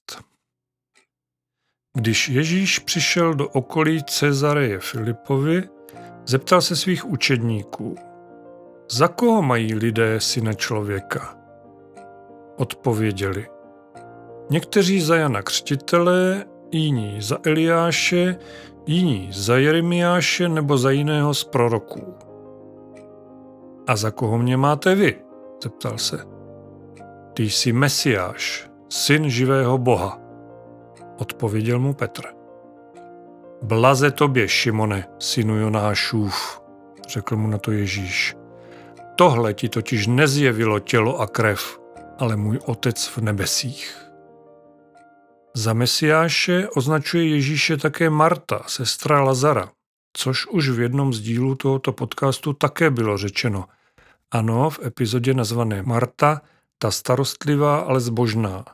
Když 1.98 2.30
Ježíš 2.30 2.80
přišel 2.80 3.34
do 3.34 3.50
okolí 3.50 4.04
Cezareje 4.04 4.80
Filipovi, 4.80 5.64
zeptal 6.26 6.62
se 6.62 6.76
svých 6.76 7.06
učedníků, 7.06 7.96
za 8.92 9.08
koho 9.08 9.42
mají 9.42 9.76
lidé 9.76 10.20
syna 10.20 10.54
člověka? 10.54 11.38
Odpověděli, 12.58 13.48
někteří 14.50 15.02
za 15.02 15.16
Jana 15.16 15.42
Křtitele, 15.42 16.46
jiní 16.72 17.22
za 17.22 17.38
Eliáše, 17.44 18.36
jiní 18.88 19.30
za 19.34 19.58
Jeremiáše 19.58 20.50
nebo 20.50 20.78
za 20.78 20.92
jiného 20.92 21.34
z 21.34 21.44
proroků. 21.44 22.29
A 23.90 23.96
za 23.96 24.12
koho 24.12 24.38
mě 24.38 24.58
máte 24.58 24.96
vy? 24.96 25.16
zeptal 25.64 25.98
se. 25.98 26.26
Ty 27.34 27.44
jsi 27.44 27.74
Mesiáš, 27.74 28.70
syn 28.90 29.30
živého 29.30 29.78
Boha, 29.78 30.20
odpověděl 31.18 31.80
mu 31.80 31.94
Petr. 31.94 32.22
Blaze 33.62 34.12
tobě, 34.12 34.48
Šimone, 34.48 35.08
synu 35.20 35.56
Jonášův, 35.56 36.62
řekl 37.10 37.38
mu 37.38 37.48
na 37.48 37.58
to 37.58 37.72
Ježíš. 37.72 38.36
Tohle 39.16 39.54
ti 39.54 39.70
totiž 39.70 40.08
nezjevilo 40.08 40.80
tělo 40.80 41.20
a 41.20 41.28
krev, 41.28 41.80
ale 42.18 42.36
můj 42.36 42.60
otec 42.66 43.08
v 43.08 43.18
nebesích. 43.18 43.98
Za 45.56 45.74
Mesiáše 45.74 46.70
označuje 46.76 47.28
Ježíše 47.28 47.78
také 47.78 48.10
Marta, 48.10 48.64
sestra 48.68 49.22
Lazara, 49.22 49.70
což 50.14 50.48
už 50.48 50.70
v 50.70 50.80
jednom 50.80 51.14
z 51.14 51.20
dílů 51.20 51.56
tohoto 51.56 51.92
podcastu 51.92 52.54
také 52.54 52.90
bylo 52.90 53.18
řečeno– 53.18 53.66
ano, 54.32 54.70
v 54.70 54.80
epizodě 54.86 55.34
nazvané 55.34 55.84
Marta, 55.84 56.42
ta 56.82 56.92
starostlivá, 56.92 57.80
ale 57.80 58.00
zbožná. 58.00 58.66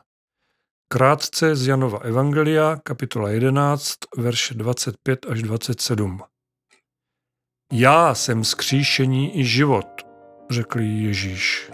Krátce 0.92 1.56
z 1.56 1.66
Janova 1.66 1.98
Evangelia, 1.98 2.76
kapitola 2.82 3.30
11, 3.30 3.94
verše 4.16 4.54
25 4.54 5.26
až 5.28 5.42
27. 5.42 6.20
Já 7.72 8.14
jsem 8.14 8.44
skříšení 8.44 9.38
i 9.38 9.44
život, 9.44 9.86
řekl 10.50 10.80
Ježíš. 10.80 11.70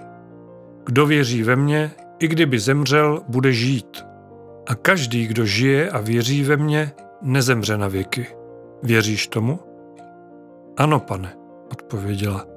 Kdo 0.84 1.06
věří 1.06 1.42
ve 1.42 1.56
mě, 1.56 1.90
i 2.18 2.28
kdyby 2.28 2.58
zemřel, 2.58 3.24
bude 3.28 3.52
žít. 3.52 4.04
A 4.68 4.74
každý, 4.74 5.26
kdo 5.26 5.46
žije 5.46 5.90
a 5.90 6.00
věří 6.00 6.44
ve 6.44 6.56
mě, 6.56 6.92
nezemře 7.22 7.78
na 7.78 7.88
věky. 7.88 8.26
Věříš 8.82 9.26
tomu? 9.26 9.60
Ano, 10.76 11.00
pane, 11.00 11.36
odpověděla. 11.72 12.51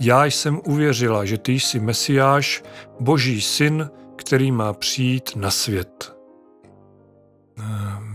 Já 0.00 0.24
jsem 0.24 0.60
uvěřila, 0.66 1.24
že 1.24 1.38
ty 1.38 1.52
jsi 1.52 1.80
Mesiáš, 1.80 2.62
Boží 3.00 3.42
syn, 3.42 3.90
který 4.16 4.52
má 4.52 4.72
přijít 4.72 5.36
na 5.36 5.50
svět. 5.50 6.16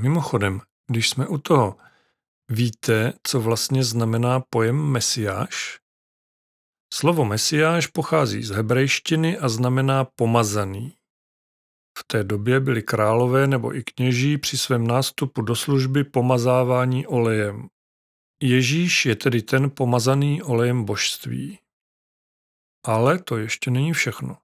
Mimochodem, 0.02 0.62
když 0.88 1.10
jsme 1.10 1.28
u 1.28 1.38
toho, 1.38 1.76
víte, 2.50 3.14
co 3.24 3.42
vlastně 3.42 3.84
znamená 3.84 4.44
pojem 4.50 4.92
Mesiáš? 4.92 5.80
Slovo 6.94 7.26
Mesiáš 7.26 7.88
pochází 7.88 8.44
z 8.44 8.50
hebrejštiny 8.50 9.38
a 9.38 9.50
znamená 9.50 10.06
pomazaný. 10.06 10.94
V 12.00 12.04
té 12.08 12.24
době 12.24 12.60
byli 12.60 12.82
králové 12.82 13.48
nebo 13.48 13.76
i 13.76 13.84
kněží 13.84 14.38
při 14.38 14.58
svém 14.58 14.88
nástupu 14.88 15.42
do 15.42 15.56
služby 15.56 16.04
pomazávání 16.04 17.08
olejem. 17.08 17.68
Ježíš 18.42 19.06
je 19.06 19.16
tedy 19.16 19.42
ten 19.42 19.70
pomazaný 19.70 20.44
olejem 20.44 20.84
božství. 20.84 21.60
Ale 22.84 23.20
to 23.20 23.38
ještě 23.38 23.72
není 23.72 23.94
všechno. 23.94 24.38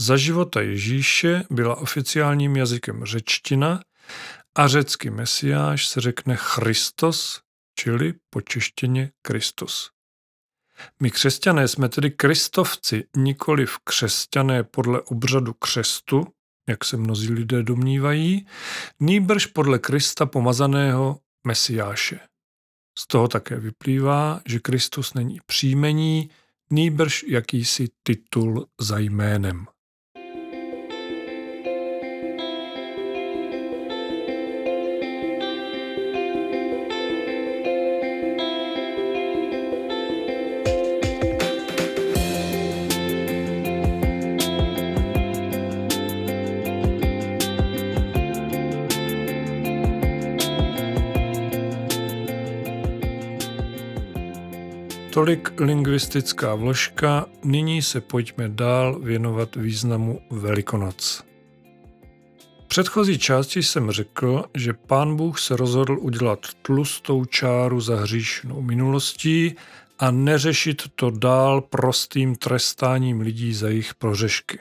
Za 0.00 0.16
života 0.16 0.60
Ježíše 0.60 1.42
byla 1.50 1.76
oficiálním 1.76 2.56
jazykem 2.56 3.04
řečtina 3.04 3.80
a 4.54 4.68
řecký 4.68 5.10
mesiáš 5.10 5.88
se 5.88 6.00
řekne 6.00 6.36
Christos, 6.36 7.40
čili 7.78 8.14
počeštěně 8.30 9.10
Kristus. 9.22 9.90
My 11.02 11.10
křesťané 11.10 11.68
jsme 11.68 11.88
tedy 11.88 12.10
kristovci, 12.10 13.04
nikoli 13.16 13.66
v 13.66 13.78
křesťané 13.84 14.64
podle 14.64 15.00
obřadu 15.02 15.52
křestu, 15.52 16.26
jak 16.68 16.84
se 16.84 16.96
mnozí 16.96 17.32
lidé 17.32 17.62
domnívají, 17.62 18.46
nýbrž 19.00 19.46
podle 19.46 19.78
Krista 19.78 20.26
pomazaného 20.26 21.20
mesiáše. 21.46 22.20
Z 22.98 23.06
toho 23.06 23.28
také 23.28 23.56
vyplývá, 23.56 24.40
že 24.46 24.58
Kristus 24.58 25.14
není 25.14 25.38
příjmení, 25.46 26.30
nýbrž 26.72 27.24
jakýsi 27.28 27.88
titul 28.02 28.66
za 28.80 28.98
jménem. 28.98 29.66
Tolik 55.20 55.60
lingvistická 55.60 56.54
vložka, 56.54 57.26
nyní 57.44 57.82
se 57.82 58.00
pojďme 58.00 58.48
dál 58.48 59.00
věnovat 59.00 59.56
významu 59.56 60.20
Velikonoc. 60.30 61.24
V 62.64 62.68
předchozí 62.68 63.18
části 63.18 63.62
jsem 63.62 63.90
řekl, 63.90 64.44
že 64.54 64.72
pán 64.72 65.16
Bůh 65.16 65.40
se 65.40 65.56
rozhodl 65.56 65.98
udělat 66.00 66.46
tlustou 66.62 67.24
čáru 67.24 67.80
za 67.80 67.96
hříšnou 67.96 68.62
minulostí 68.62 69.54
a 69.98 70.10
neřešit 70.10 70.82
to 70.94 71.10
dál 71.10 71.60
prostým 71.60 72.36
trestáním 72.36 73.20
lidí 73.20 73.54
za 73.54 73.68
jejich 73.68 73.94
prořešky. 73.94 74.58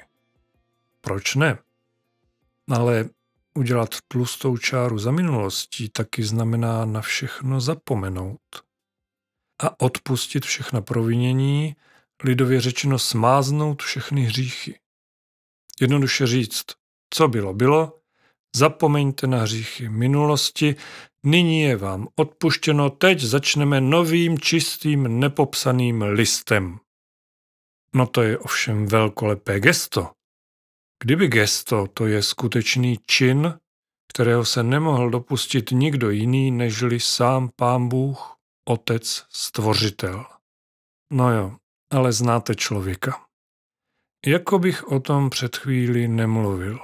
Proč 1.01 1.36
ne? 1.36 1.58
Ale 2.72 3.10
udělat 3.56 3.96
tlustou 4.08 4.58
čáru 4.58 5.00
za 5.00 5.12
minulostí 5.12 5.89
taky 5.89 6.24
znamená 6.24 6.86
na 6.86 7.01
všechno 7.01 7.62
zapomenout 7.62 8.39
a 9.63 9.82
odpustit 9.82 10.46
všechna 10.46 10.82
provinění, 10.82 11.75
lidově 12.24 12.62
řečeno 12.62 13.00
smáznout 13.00 13.84
všechny 13.84 14.22
hříchy. 14.22 14.80
Jednoduše 15.82 16.28
říct, 16.28 16.66
co 17.13 17.28
bylo, 17.28 17.54
bylo, 17.54 18.00
zapomeňte 18.56 19.28
na 19.28 19.42
hříchy 19.42 19.89
minulosti, 19.89 20.75
nyní 21.25 21.62
je 21.62 21.78
vám 21.78 22.08
odpuštěno, 22.16 22.89
teď 22.89 23.22
začneme 23.22 23.82
novým, 23.82 24.39
čistým, 24.39 25.20
nepopsaným 25.20 26.01
listem. 26.01 26.80
No 27.96 28.08
to 28.08 28.22
je 28.22 28.38
ovšem 28.38 28.86
velkolepé 28.86 29.60
gesto. 29.60 30.12
Kdyby 31.04 31.28
gesto 31.28 31.88
to 31.88 32.08
je 32.08 32.24
skutečný 32.24 33.00
čin, 33.06 33.60
kterého 34.13 34.46
se 34.46 34.63
nemohl 34.63 35.10
dopustit 35.10 35.72
nikdo 35.72 36.10
jiný 36.10 36.51
nežli 36.51 37.00
sám 37.00 37.50
pán 37.56 37.88
Bůh, 37.88 38.38
otec, 38.66 39.25
stvořitel. 39.30 40.25
No 41.13 41.34
jo, 41.34 41.56
ale 41.92 42.13
znáte 42.13 42.56
člověka. 42.56 43.22
Jako 44.25 44.60
bych 44.60 44.88
o 44.88 45.00
tom 45.00 45.30
před 45.30 45.56
chvíli 45.56 46.08
nemluvil. 46.08 46.80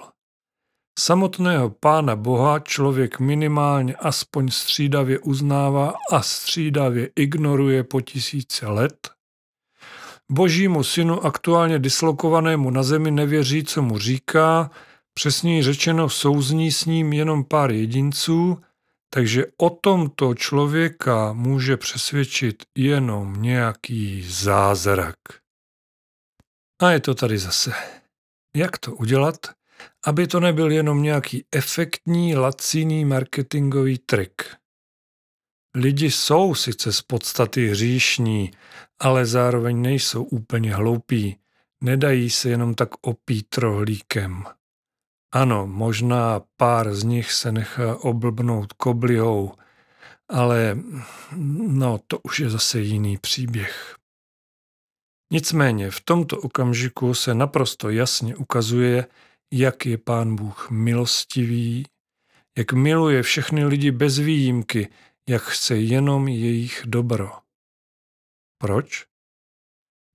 Samotného 0.99 1.69
pána 1.69 2.15
Boha 2.15 2.59
člověk 2.59 3.19
minimálně 3.19 3.95
aspoň 3.95 4.51
střídavě 4.51 5.19
uznává 5.19 5.93
a 6.11 6.21
střídavě 6.21 7.09
ignoruje 7.15 7.83
po 7.83 8.01
tisíce 8.01 8.67
let. 8.67 9.11
Božímu 10.31 10.83
synu 10.83 11.25
aktuálně 11.25 11.79
dislokovanému 11.79 12.69
na 12.69 12.83
zemi 12.83 13.11
nevěří, 13.11 13.63
co 13.63 13.81
mu 13.81 13.99
říká, 13.99 14.71
přesněji 15.13 15.63
řečeno 15.63 16.09
souzní 16.09 16.71
s 16.71 16.85
ním 16.85 17.13
jenom 17.13 17.43
pár 17.43 17.71
jedinců– 17.71 18.57
takže 19.09 19.45
o 19.57 19.69
tomto 19.69 20.35
člověka 20.35 21.33
může 21.33 21.77
přesvědčit 21.77 22.63
jenom 22.75 23.41
nějaký 23.41 24.23
zázrak. 24.29 25.15
A 26.81 26.91
je 26.91 26.99
to 26.99 27.15
tady 27.15 27.37
zase. 27.37 27.71
Jak 28.55 28.77
to 28.77 28.95
udělat, 28.95 29.35
aby 30.05 30.27
to 30.27 30.39
nebyl 30.39 30.71
jenom 30.71 31.03
nějaký 31.03 31.45
efektní, 31.51 32.35
laciný 32.35 33.05
marketingový 33.05 33.97
trik? 33.97 34.55
Lidi 35.75 36.11
jsou 36.11 36.55
sice 36.55 36.93
z 36.93 37.01
podstaty 37.01 37.67
hříšní, 37.67 38.51
ale 38.99 39.25
zároveň 39.25 39.81
nejsou 39.81 40.23
úplně 40.23 40.75
hloupí. 40.75 41.37
Nedají 41.81 42.29
se 42.29 42.49
jenom 42.49 42.75
tak 42.75 42.89
opít 43.01 43.57
rohlíkem. 43.57 44.43
Ano, 45.35 45.67
možná 45.67 46.39
pár 46.57 46.95
z 46.95 47.03
nich 47.03 47.31
se 47.31 47.51
nechá 47.51 47.95
oblbnout 47.95 48.73
koblihou, 48.73 49.55
ale 50.29 50.77
no, 51.67 51.99
to 52.07 52.19
už 52.19 52.39
je 52.39 52.49
zase 52.49 52.79
jiný 52.79 53.17
příběh. 53.17 53.97
Nicméně 55.33 55.91
v 55.91 56.01
tomto 56.01 56.37
okamžiku 56.37 57.13
se 57.13 57.33
naprosto 57.33 57.89
jasně 57.89 58.35
ukazuje, 58.35 59.07
jak 59.53 59.85
je 59.85 59.97
pán 59.97 60.35
Bůh 60.35 60.69
milostivý, 60.71 61.87
jak 62.57 62.73
miluje 62.73 63.23
všechny 63.23 63.65
lidi 63.65 63.91
bez 63.91 64.17
výjimky, 64.17 64.89
jak 65.29 65.41
chce 65.41 65.77
jenom 65.77 66.27
jejich 66.27 66.81
dobro. 66.85 67.31
Proč? 68.57 69.05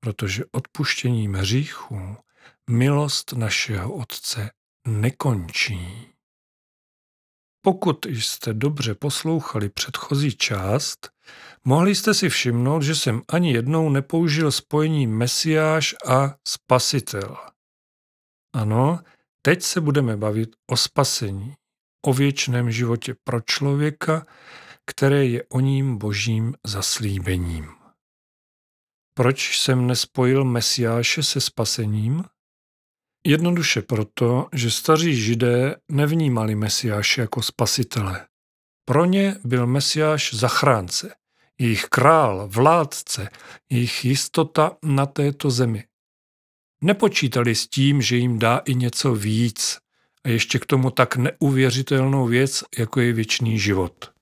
Protože 0.01 0.45
odpuštěním 0.53 1.35
hříchů 1.35 2.17
milost 2.71 3.33
našeho 3.33 3.95
Otce 3.95 4.51
nekončí. 4.87 6.11
Pokud 7.63 8.07
jste 8.07 8.55
dobře 8.55 8.95
poslouchali 8.95 9.69
předchozí 9.69 10.37
část, 10.37 11.11
mohli 11.65 11.95
jste 11.95 12.15
si 12.15 12.29
všimnout, 12.29 12.83
že 12.83 12.95
jsem 12.95 13.23
ani 13.29 13.53
jednou 13.53 13.91
nepoužil 13.91 14.53
spojení 14.53 15.07
Mesiáš 15.07 15.95
a 16.07 16.35
Spasitel. 16.49 17.37
Ano, 18.55 19.01
teď 19.43 19.63
se 19.63 19.81
budeme 19.81 20.17
bavit 20.17 20.57
o 20.71 20.77
spasení, 20.77 21.55
o 22.07 22.13
věčném 22.13 22.71
životě 22.71 23.15
pro 23.25 23.41
člověka, 23.41 24.27
které 24.87 25.27
je 25.27 25.45
o 25.45 25.61
ním 25.61 25.99
božím 25.99 26.55
zaslíbením. 26.67 27.69
Proč 29.15 29.59
jsem 29.59 29.87
nespojil 29.87 30.45
Mesiáše 30.45 31.23
se 31.23 31.41
spasením? 31.41 32.25
Jednoduše 33.27 33.83
proto, 33.83 34.49
že 34.53 34.71
staří 34.71 35.17
židé 35.23 35.77
nevnímali 35.89 36.55
Mesiáše 36.55 37.21
jako 37.21 37.43
spasitele. 37.43 38.27
Pro 38.85 39.05
ně 39.05 39.37
byl 39.45 39.67
Mesiáš 39.67 40.35
zachránce, 40.35 41.15
jejich 41.59 41.85
král, 41.85 42.49
vládce, 42.49 43.29
jejich 43.71 44.05
jistota 44.05 44.77
na 44.85 45.07
této 45.07 45.51
zemi. 45.51 45.85
Nepočítali 46.83 47.55
s 47.55 47.69
tím, 47.69 48.03
že 48.03 48.17
jim 48.17 48.39
dá 48.39 48.59
i 48.59 48.75
něco 48.75 49.15
víc 49.15 49.79
a 50.25 50.29
ještě 50.29 50.59
k 50.59 50.67
tomu 50.67 50.91
tak 50.91 51.17
neuvěřitelnou 51.17 52.27
věc, 52.27 52.65
jako 52.79 53.01
je 53.01 53.13
věčný 53.13 53.59
život. 53.59 54.13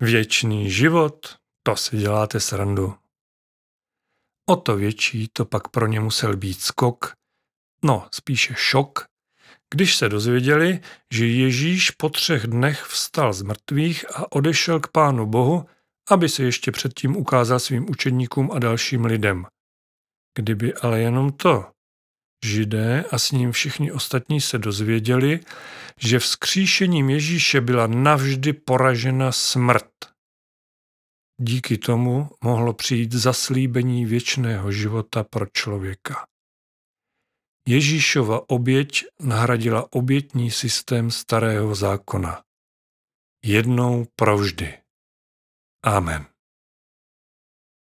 Věčný 0.00 0.70
život, 0.70 1.36
to 1.62 1.76
si 1.76 1.96
děláte 1.96 2.40
srandu. 2.40 2.94
O 4.48 4.56
to 4.56 4.76
větší 4.76 5.28
to 5.32 5.44
pak 5.44 5.68
pro 5.68 5.86
ně 5.86 6.00
musel 6.00 6.36
být 6.36 6.60
skok, 6.60 7.19
no 7.84 8.08
spíše 8.12 8.54
šok, 8.56 9.10
když 9.74 9.96
se 9.96 10.08
dozvěděli, 10.08 10.80
že 11.12 11.26
Ježíš 11.26 11.90
po 11.90 12.08
třech 12.08 12.46
dnech 12.46 12.82
vstal 12.82 13.32
z 13.32 13.42
mrtvých 13.42 14.16
a 14.16 14.32
odešel 14.32 14.80
k 14.80 14.88
Pánu 14.88 15.26
Bohu, 15.26 15.66
aby 16.10 16.28
se 16.28 16.42
ještě 16.42 16.72
předtím 16.72 17.16
ukázal 17.16 17.58
svým 17.58 17.90
učedníkům 17.90 18.50
a 18.52 18.58
dalším 18.58 19.04
lidem. 19.04 19.46
Kdyby 20.38 20.74
ale 20.74 21.00
jenom 21.00 21.32
to. 21.32 21.70
Židé 22.44 23.04
a 23.10 23.18
s 23.18 23.30
ním 23.30 23.52
všichni 23.52 23.92
ostatní 23.92 24.40
se 24.40 24.58
dozvěděli, 24.58 25.40
že 25.96 26.18
vzkříšením 26.18 27.10
Ježíše 27.10 27.60
byla 27.60 27.86
navždy 27.86 28.52
poražena 28.52 29.32
smrt. 29.32 29.90
Díky 31.40 31.78
tomu 31.78 32.30
mohlo 32.44 32.72
přijít 32.72 33.12
zaslíbení 33.12 34.06
věčného 34.06 34.72
života 34.72 35.24
pro 35.24 35.46
člověka. 35.52 36.29
Ježíšova 37.68 38.50
oběť 38.50 39.04
nahradila 39.20 39.92
obětní 39.92 40.50
systém 40.50 41.10
starého 41.10 41.74
zákona. 41.74 42.42
Jednou 43.44 44.06
provždy. 44.16 44.78
Amen. 45.84 46.26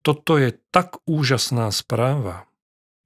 Toto 0.03 0.37
je 0.37 0.53
tak 0.71 0.87
úžasná 1.05 1.71
zpráva, 1.71 2.47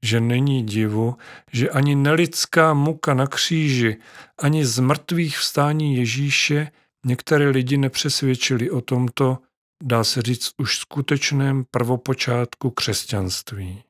že 0.05 0.21
není 0.21 0.63
divu, 0.67 1.17
že 1.53 1.71
ani 1.71 1.95
nelidská 1.95 2.75
muka 2.75 3.15
na 3.15 3.27
kříži, 3.27 3.97
ani 4.39 4.67
z 4.67 4.79
mrtvých 4.79 5.39
vstání 5.39 5.97
Ježíše 5.97 6.73
některé 7.07 7.49
lidi 7.49 7.77
nepřesvědčili 7.77 8.71
o 8.71 8.81
tomto, 8.81 9.39
dá 9.83 10.05
se 10.05 10.23
říct, 10.23 10.53
už 10.59 10.79
skutečném 10.79 11.65
prvopočátku 11.71 12.71
křesťanství. 12.71 13.83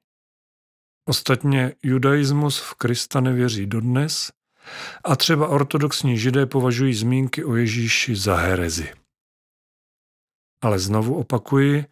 Ostatně 1.05 1.75
judaismus 1.83 2.59
v 2.59 2.75
Krista 2.75 3.21
nevěří 3.21 3.67
dodnes 3.67 4.33
a 5.05 5.17
třeba 5.17 5.49
ortodoxní 5.49 6.19
židé 6.19 6.47
považují 6.47 6.95
zmínky 6.95 7.45
o 7.45 7.57
Ježíši 7.57 8.17
za 8.17 8.37
herezi. 8.37 8.93
Ale 10.63 10.79
znovu 10.79 11.15
opakuji, 11.15 11.85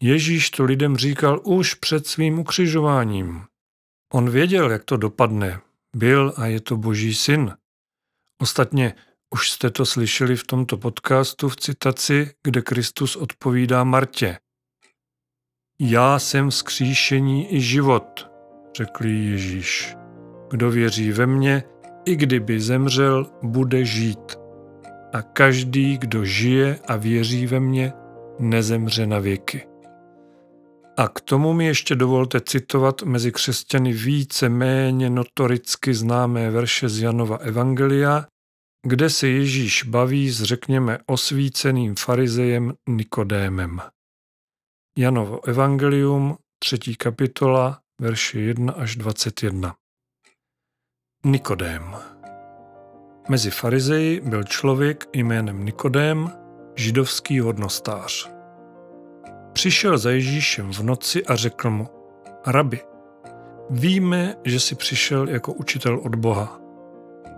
Ježíš 0.00 0.50
to 0.50 0.64
lidem 0.64 0.96
říkal 0.96 1.40
už 1.44 1.74
před 1.74 2.06
svým 2.06 2.38
ukřižováním. 2.38 3.44
On 4.12 4.30
věděl, 4.30 4.70
jak 4.70 4.84
to 4.84 4.96
dopadne. 4.96 5.60
Byl 5.96 6.34
a 6.36 6.46
je 6.46 6.60
to 6.60 6.76
boží 6.76 7.14
syn. 7.14 7.56
Ostatně 8.42 8.94
už 9.30 9.50
jste 9.50 9.70
to 9.70 9.86
slyšeli 9.86 10.36
v 10.36 10.46
tomto 10.46 10.76
podcastu 10.76 11.48
v 11.48 11.56
citaci, 11.56 12.34
kde 12.42 12.62
Kristus 12.62 13.16
odpovídá 13.16 13.84
Martě. 13.84 14.38
Já 15.80 16.18
jsem 16.18 16.50
vzkříšení 16.50 17.54
i 17.54 17.60
život 17.60 18.31
řekl 18.76 19.06
Ježíš. 19.06 19.96
Kdo 20.50 20.70
věří 20.70 21.12
ve 21.12 21.26
mně, 21.26 21.62
i 22.04 22.16
kdyby 22.16 22.60
zemřel, 22.60 23.26
bude 23.42 23.84
žít. 23.84 24.36
A 25.12 25.22
každý, 25.22 25.98
kdo 25.98 26.24
žije 26.24 26.78
a 26.88 26.96
věří 26.96 27.46
ve 27.46 27.60
mně, 27.60 27.92
nezemře 28.38 29.06
na 29.06 29.18
věky. 29.18 29.66
A 30.96 31.08
k 31.08 31.20
tomu 31.20 31.52
mi 31.52 31.66
ještě 31.66 31.94
dovolte 31.94 32.40
citovat 32.40 33.02
mezi 33.02 33.32
křesťany 33.32 33.92
více 33.92 34.48
méně 34.48 35.10
notoricky 35.10 35.94
známé 35.94 36.50
verše 36.50 36.88
z 36.88 37.00
Janova 37.00 37.36
Evangelia, 37.36 38.26
kde 38.86 39.10
se 39.10 39.28
Ježíš 39.28 39.84
baví 39.84 40.30
s 40.30 40.42
řekněme 40.42 40.98
osvíceným 41.06 41.94
farizejem 41.94 42.72
Nikodémem. 42.88 43.80
Janovo 44.98 45.48
Evangelium, 45.48 46.36
třetí 46.58 46.96
kapitola, 46.96 47.80
verše 48.00 48.40
1 48.40 48.72
až 48.72 48.96
21. 48.96 49.74
Nikodém 51.24 51.96
Mezi 53.28 53.50
farizeji 53.50 54.20
byl 54.20 54.44
člověk 54.44 55.08
jménem 55.12 55.64
Nikodém, 55.64 56.32
židovský 56.76 57.40
hodnostář. 57.40 58.30
Přišel 59.52 59.98
za 59.98 60.10
Ježíšem 60.10 60.72
v 60.72 60.82
noci 60.82 61.26
a 61.26 61.36
řekl 61.36 61.70
mu, 61.70 61.88
Rabi, 62.46 62.80
víme, 63.70 64.36
že 64.44 64.60
jsi 64.60 64.74
přišel 64.74 65.28
jako 65.28 65.52
učitel 65.52 66.00
od 66.04 66.14
Boha. 66.14 66.60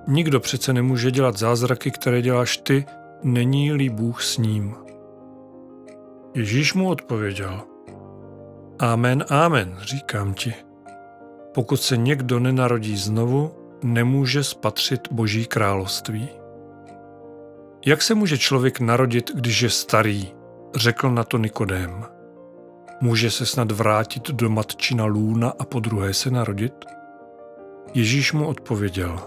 Nikdo 0.08 0.40
přece 0.40 0.72
nemůže 0.72 1.10
dělat 1.10 1.36
zázraky, 1.36 1.90
které 1.90 2.22
děláš 2.22 2.56
ty, 2.56 2.86
není-li 3.22 3.88
Bůh 3.88 4.22
s 4.22 4.38
ním. 4.38 4.76
Ježíš 6.34 6.74
mu 6.74 6.88
odpověděl, 6.88 7.73
Amen, 8.78 9.24
amen, 9.28 9.76
říkám 9.82 10.34
ti. 10.34 10.54
Pokud 11.54 11.76
se 11.76 11.96
někdo 11.96 12.40
nenarodí 12.40 12.96
znovu, 12.96 13.52
nemůže 13.82 14.44
spatřit 14.44 15.08
Boží 15.10 15.46
království. 15.46 16.28
Jak 17.86 18.02
se 18.02 18.14
může 18.14 18.38
člověk 18.38 18.80
narodit, 18.80 19.30
když 19.34 19.60
je 19.60 19.70
starý? 19.70 20.28
Řekl 20.74 21.10
na 21.10 21.24
to 21.24 21.38
Nikodém. 21.38 22.04
Může 23.00 23.30
se 23.30 23.46
snad 23.46 23.72
vrátit 23.72 24.30
do 24.30 24.50
matčina 24.50 25.04
lůna 25.04 25.52
a 25.58 25.64
po 25.64 25.80
druhé 25.80 26.14
se 26.14 26.30
narodit? 26.30 26.74
Ježíš 27.94 28.32
mu 28.32 28.46
odpověděl. 28.46 29.20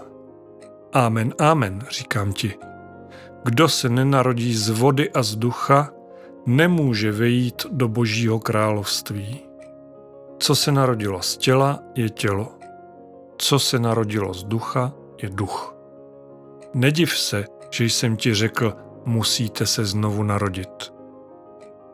Amen, 0.92 1.34
amen, 1.38 1.82
říkám 1.90 2.32
ti. 2.32 2.54
Kdo 3.44 3.68
se 3.68 3.88
nenarodí 3.88 4.54
z 4.54 4.68
vody 4.68 5.12
a 5.12 5.22
z 5.22 5.36
ducha, 5.36 5.90
nemůže 6.48 7.12
vejít 7.12 7.66
do 7.70 7.88
božího 7.88 8.40
království. 8.40 9.40
Co 10.38 10.54
se 10.54 10.72
narodilo 10.72 11.22
z 11.22 11.36
těla, 11.36 11.82
je 11.94 12.10
tělo. 12.10 12.52
Co 13.38 13.58
se 13.58 13.78
narodilo 13.78 14.34
z 14.34 14.44
ducha, 14.44 14.92
je 15.22 15.30
duch. 15.30 15.76
Nediv 16.74 17.18
se, 17.18 17.44
že 17.70 17.84
jsem 17.84 18.16
ti 18.16 18.34
řekl, 18.34 18.74
musíte 19.04 19.66
se 19.66 19.84
znovu 19.84 20.22
narodit. 20.22 20.92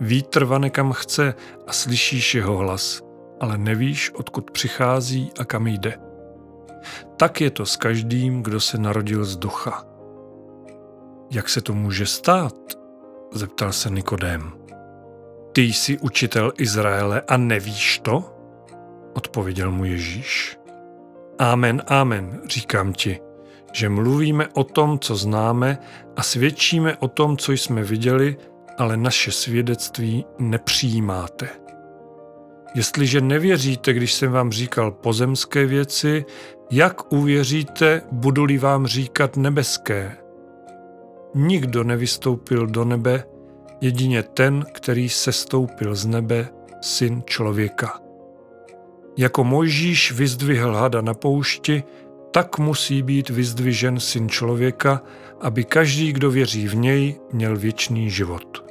Vítr 0.01 0.45
vane 0.45 0.71
kam 0.71 0.93
chce 0.93 1.35
a 1.67 1.73
slyšíš 1.73 2.35
jeho 2.35 2.57
hlas, 2.57 3.03
ale 3.41 3.59
nevíš, 3.59 4.11
odkud 4.11 4.51
přichází 4.51 5.33
a 5.39 5.45
kam 5.45 5.67
jde. 5.67 5.99
Tak 7.17 7.41
je 7.41 7.51
to 7.51 7.67
s 7.67 7.77
každým, 7.77 8.43
kdo 8.43 8.61
se 8.61 8.79
narodil 8.79 9.25
z 9.25 9.37
ducha. 9.37 9.85
Jak 11.31 11.49
se 11.49 11.61
to 11.61 11.75
může 11.75 12.07
stát? 12.07 12.84
Zeptal 13.35 13.73
se 13.73 13.91
Nikodém. 13.91 14.53
Ty 15.53 15.63
jsi 15.63 15.99
učitel 15.99 16.53
Izraele 16.59 17.23
a 17.29 17.37
nevíš 17.37 17.99
to? 17.99 18.25
Odpověděl 19.15 19.71
mu 19.71 19.85
Ježíš. 19.85 20.59
Amen, 21.39 21.83
amen, 21.87 22.41
říkám 22.49 22.93
ti, 22.93 23.21
že 23.73 23.89
mluvíme 23.89 24.49
o 24.49 24.65
tom, 24.65 24.99
co 24.99 25.17
známe 25.17 25.79
a 26.17 26.23
svědčíme 26.23 26.97
o 26.97 27.09
tom, 27.09 27.37
co 27.37 27.53
jsme 27.53 27.83
viděli, 27.83 28.37
ale 28.79 28.97
naše 28.97 29.33
svědectví 29.33 30.25
nepřijímáte. 30.39 31.49
Jestliže 32.75 33.21
nevěříte, 33.21 33.93
když 33.93 34.15
jsem 34.15 34.33
vám 34.33 34.53
říkal 34.53 34.91
pozemské 34.91 35.67
věci, 35.67 36.25
jak 36.71 37.13
uvěříte, 37.13 38.03
budu-li 38.13 38.59
vám 38.59 38.87
říkat 38.87 39.37
nebeské? 39.37 40.24
Nikdo 41.35 41.85
nevystoupil 41.85 42.67
do 42.67 42.85
nebe, 42.85 43.25
jedině 43.81 44.23
ten, 44.23 44.65
který 44.73 45.09
sestoupil 45.09 45.95
z 45.95 46.07
nebe, 46.07 46.49
syn 46.81 47.23
člověka. 47.27 48.01
Jako 49.17 49.45
Mojžíš 49.45 50.13
vyzdvihl 50.13 50.75
hada 50.75 51.01
na 51.01 51.15
poušti, 51.15 51.83
tak 52.31 52.59
musí 52.59 53.03
být 53.03 53.31
vyzdvižen 53.31 54.01
syn 54.01 54.29
člověka, 54.29 55.03
aby 55.41 55.65
každý, 55.65 56.13
kdo 56.13 56.31
věří 56.31 56.69
v 56.69 56.77
něj, 56.77 57.21
měl 57.33 57.57
věčný 57.57 58.11
život. 58.11 58.65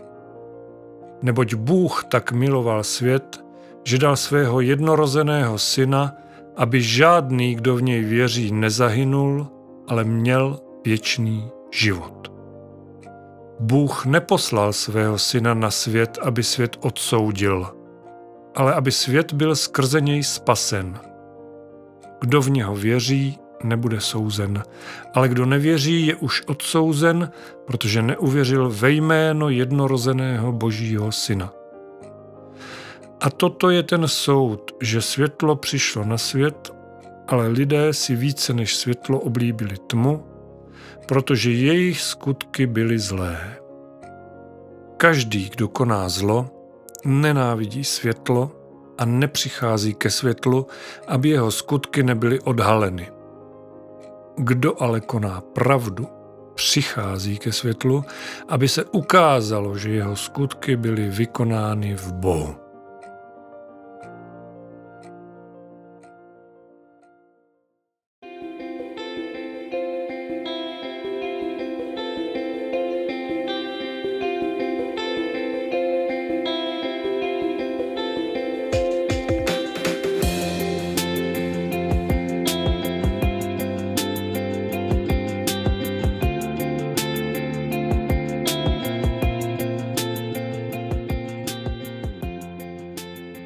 Neboť 1.22 1.54
Bůh 1.54 2.04
tak 2.04 2.32
miloval 2.32 2.84
svět, 2.84 3.44
že 3.84 3.98
dal 3.98 4.16
svého 4.16 4.62
jednorozeného 4.62 5.58
syna, 5.58 6.14
aby 6.56 6.82
žádný, 6.82 7.56
kdo 7.56 7.76
v 7.76 7.82
něj 7.82 8.04
věří, 8.04 8.52
nezahynul, 8.52 9.48
ale 9.88 10.04
měl 10.04 10.60
věčný 10.86 11.50
život. 11.72 12.33
Bůh 13.64 14.06
neposlal 14.06 14.74
svého 14.74 15.18
syna 15.18 15.54
na 15.54 15.72
svět, 15.72 16.18
aby 16.22 16.44
svět 16.44 16.78
odsoudil, 16.80 17.68
ale 18.56 18.74
aby 18.74 18.92
svět 18.92 19.34
byl 19.34 19.56
skrze 19.56 20.02
něj 20.02 20.24
spasen. 20.24 21.00
Kdo 22.22 22.42
v 22.42 22.50
něho 22.50 22.76
věří, 22.76 23.38
nebude 23.64 24.02
souzen, 24.02 24.64
ale 25.14 25.30
kdo 25.30 25.46
nevěří, 25.46 26.08
je 26.08 26.16
už 26.16 26.44
odsouzen, 26.48 27.32
protože 27.66 28.02
neuvěřil 28.02 28.70
ve 28.70 28.92
jméno 28.92 29.50
jednorozeného 29.50 30.52
Božího 30.52 31.12
syna. 31.12 31.54
A 33.20 33.30
toto 33.30 33.70
je 33.70 33.84
ten 33.84 34.08
soud, 34.08 34.72
že 34.82 35.02
světlo 35.02 35.56
přišlo 35.56 36.06
na 36.06 36.18
svět, 36.18 36.74
ale 37.28 37.48
lidé 37.48 37.94
si 37.94 38.16
více 38.16 38.54
než 38.54 38.76
světlo 38.76 39.20
oblíbili 39.20 39.76
tmu, 39.88 40.33
protože 41.14 41.52
jejich 41.52 42.02
skutky 42.02 42.66
byly 42.68 43.00
zlé. 43.00 43.58
Každý, 44.98 45.50
kdo 45.50 45.68
koná 45.68 46.10
zlo, 46.10 46.50
nenávidí 47.06 47.84
světlo 47.84 48.52
a 48.98 49.06
nepřichází 49.06 49.94
ke 49.94 50.10
světlu, 50.10 50.68
aby 51.08 51.30
jeho 51.30 51.52
skutky 51.52 52.04
nebyly 52.04 52.40
odhaleny. 52.40 53.12
Kdo 54.38 54.82
ale 54.82 55.02
koná 55.02 55.42
pravdu, 55.42 56.08
přichází 56.56 57.38
ke 57.38 57.52
světlu, 57.52 58.06
aby 58.50 58.68
se 58.68 58.84
ukázalo, 58.86 59.78
že 59.78 59.90
jeho 59.90 60.16
skutky 60.16 60.76
byly 60.76 61.10
vykonány 61.10 61.96
v 61.96 62.14
Bohu. 62.14 62.63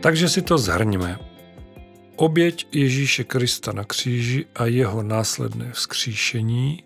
Takže 0.08 0.30
si 0.30 0.42
to 0.42 0.58
zhrňme. 0.58 1.20
Oběť 2.16 2.68
Ježíše 2.72 3.24
Krista 3.24 3.72
na 3.72 3.84
kříži 3.84 4.46
a 4.56 4.66
jeho 4.66 5.04
následné 5.04 5.72
vzkříšení, 5.72 6.84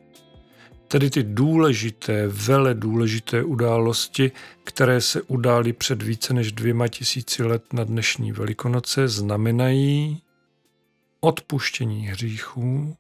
tedy 0.88 1.10
ty 1.10 1.24
důležité, 1.24 2.28
vele 2.28 2.74
důležité 2.74 3.44
události, 3.44 4.32
které 4.64 5.02
se 5.02 5.22
udály 5.22 5.74
před 5.74 6.02
více 6.04 6.34
než 6.34 6.52
dvěma 6.52 6.88
tisíci 6.88 7.44
let 7.44 7.74
na 7.74 7.84
dnešní 7.84 8.32
Velikonoce, 8.32 9.08
znamenají 9.08 10.22
odpuštění 11.20 12.08
hříchů, 12.08 12.96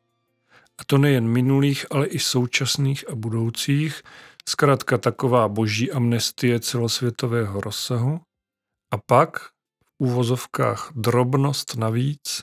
a 0.77 0.83
to 0.83 0.97
nejen 0.97 1.27
minulých, 1.27 1.85
ale 1.91 2.07
i 2.07 2.19
současných 2.19 3.09
a 3.09 3.15
budoucích, 3.15 4.01
zkrátka 4.49 4.97
taková 4.97 5.47
boží 5.47 5.91
amnestie 5.91 6.59
celosvětového 6.59 7.61
rozsahu, 7.61 8.19
a 8.91 8.97
pak 8.97 9.51
úvozovkách 10.01 10.91
drobnost 10.95 11.75
navíc, 11.75 12.41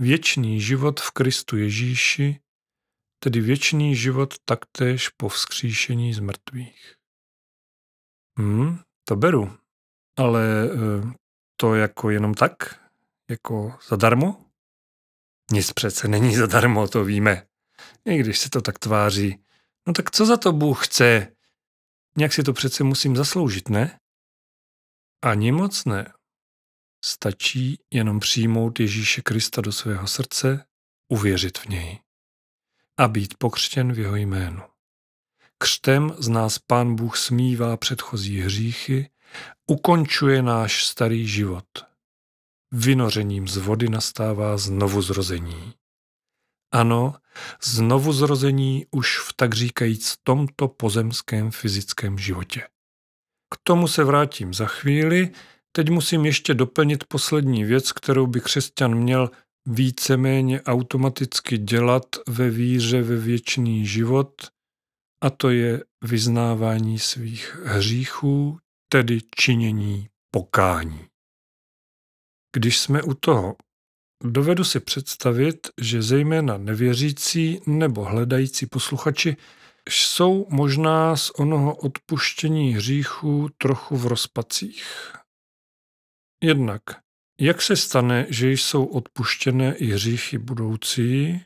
věčný 0.00 0.60
život 0.60 1.00
v 1.00 1.10
Kristu 1.10 1.56
Ježíši, 1.56 2.40
tedy 3.18 3.40
věčný 3.40 3.96
život 3.96 4.34
taktéž 4.44 5.08
po 5.08 5.28
vzkříšení 5.28 6.14
z 6.14 6.20
mrtvých. 6.20 6.94
Hmm, 8.38 8.78
to 9.04 9.16
beru, 9.16 9.58
ale 10.18 10.44
eh, 10.64 11.12
to 11.56 11.74
jako 11.74 12.10
jenom 12.10 12.34
tak? 12.34 12.54
Jako 13.30 13.78
zadarmo? 13.88 14.44
Nic 15.52 15.72
přece 15.72 16.08
není 16.08 16.36
zadarmo, 16.36 16.88
to 16.88 17.04
víme. 17.04 17.46
I 18.04 18.18
když 18.18 18.38
se 18.38 18.50
to 18.50 18.60
tak 18.60 18.78
tváří. 18.78 19.44
No 19.86 19.92
tak 19.92 20.10
co 20.10 20.26
za 20.26 20.36
to 20.36 20.52
Bůh 20.52 20.86
chce? 20.86 21.32
Nějak 22.16 22.32
si 22.32 22.42
to 22.42 22.52
přece 22.52 22.84
musím 22.84 23.16
zasloužit, 23.16 23.68
ne? 23.68 23.98
Ani 25.24 25.52
moc 25.52 25.84
ne. 25.84 26.12
Stačí 27.04 27.80
jenom 27.92 28.20
přijmout 28.20 28.80
Ježíše 28.80 29.22
Krista 29.22 29.60
do 29.60 29.72
svého 29.72 30.06
srdce, 30.06 30.64
uvěřit 31.08 31.58
v 31.58 31.66
něj 31.66 31.98
a 32.98 33.08
být 33.08 33.34
pokřtěn 33.38 33.92
v 33.92 33.98
jeho 33.98 34.16
jménu. 34.16 34.62
Křtem 35.58 36.14
z 36.18 36.28
nás 36.28 36.58
Pán 36.58 36.94
Bůh 36.94 37.16
smívá 37.16 37.76
předchozí 37.76 38.40
hříchy, 38.40 39.10
ukončuje 39.66 40.42
náš 40.42 40.86
starý 40.86 41.28
život. 41.28 41.68
Vynořením 42.72 43.48
z 43.48 43.56
vody 43.56 43.88
nastává 43.88 44.58
znovu 44.58 45.02
zrození. 45.02 45.74
Ano, 46.72 47.14
znovu 47.62 48.12
zrození 48.12 48.86
už 48.90 49.18
v 49.18 49.32
tak 49.32 49.54
říkajíc 49.54 50.16
tomto 50.22 50.68
pozemském 50.68 51.50
fyzickém 51.50 52.18
životě. 52.18 52.68
K 53.54 53.58
tomu 53.62 53.88
se 53.88 54.04
vrátím 54.04 54.54
za 54.54 54.66
chvíli, 54.66 55.32
teď 55.72 55.88
musím 55.90 56.26
ještě 56.26 56.54
doplnit 56.54 57.04
poslední 57.04 57.64
věc, 57.64 57.92
kterou 57.92 58.26
by 58.26 58.40
křesťan 58.40 58.94
měl 58.94 59.30
víceméně 59.66 60.62
automaticky 60.62 61.58
dělat 61.58 62.16
ve 62.28 62.50
víře 62.50 63.02
ve 63.02 63.16
věčný 63.16 63.86
život, 63.86 64.32
a 65.22 65.30
to 65.30 65.50
je 65.50 65.84
vyznávání 66.04 66.98
svých 66.98 67.56
hříchů, 67.64 68.58
tedy 68.92 69.20
činění 69.36 70.08
pokání. 70.30 71.06
Když 72.56 72.78
jsme 72.78 73.02
u 73.02 73.14
toho, 73.14 73.56
dovedu 74.24 74.64
si 74.64 74.80
představit, 74.80 75.68
že 75.80 76.02
zejména 76.02 76.58
nevěřící 76.58 77.60
nebo 77.66 78.04
hledající 78.04 78.66
posluchači 78.66 79.36
jsou 79.88 80.46
možná 80.50 81.16
z 81.16 81.30
onoho 81.30 81.74
odpuštění 81.76 82.74
hříchů 82.74 83.48
trochu 83.58 83.96
v 83.96 84.06
rozpacích. 84.06 85.12
Jednak, 86.42 86.82
jak 87.40 87.62
se 87.62 87.76
stane, 87.76 88.26
že 88.28 88.50
jsou 88.50 88.84
odpuštěné 88.84 89.76
i 89.76 89.86
hříchy 89.86 90.38
budoucí? 90.38 91.40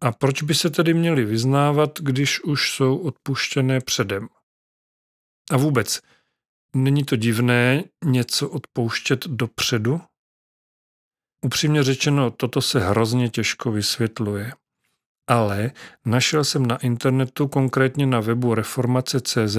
A 0.00 0.12
proč 0.12 0.42
by 0.42 0.54
se 0.54 0.70
tedy 0.70 0.94
měly 0.94 1.24
vyznávat, 1.24 1.98
když 2.00 2.40
už 2.40 2.72
jsou 2.72 2.96
odpuštěné 2.96 3.80
předem? 3.80 4.28
A 5.50 5.56
vůbec, 5.56 6.00
není 6.76 7.04
to 7.04 7.16
divné 7.16 7.84
něco 8.04 8.48
odpouštět 8.48 9.26
dopředu? 9.26 10.00
Upřímně 11.44 11.82
řečeno, 11.82 12.30
toto 12.30 12.62
se 12.62 12.80
hrozně 12.80 13.28
těžko 13.28 13.72
vysvětluje. 13.72 14.52
Ale 15.26 15.72
našel 16.04 16.44
jsem 16.44 16.66
na 16.66 16.76
internetu, 16.76 17.48
konkrétně 17.48 18.06
na 18.06 18.20
webu 18.20 18.54
reformace.cz, 18.54 19.56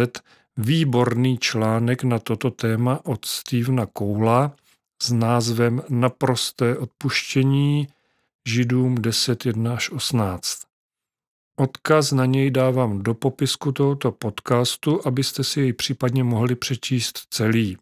výborný 0.58 1.38
článek 1.38 2.04
na 2.04 2.20
toto 2.20 2.52
téma 2.52 3.00
od 3.06 3.26
Stevena 3.26 3.86
Koula 3.86 4.56
s 5.02 5.12
názvem 5.12 5.82
Naprosté 5.90 6.78
odpuštění 6.78 7.88
Židům 8.48 8.96
10.1 8.96 9.74
až 9.74 9.92
18. 9.92 10.60
Odkaz 11.60 12.12
na 12.12 12.26
něj 12.26 12.52
dávám 12.52 13.04
do 13.04 13.14
popisku 13.14 13.72
tohoto 13.72 14.12
podcastu, 14.12 15.08
abyste 15.08 15.44
si 15.44 15.60
jej 15.60 15.74
případně 15.74 16.24
mohli 16.24 16.56
přečíst 16.56 17.20
celý. 17.30 17.78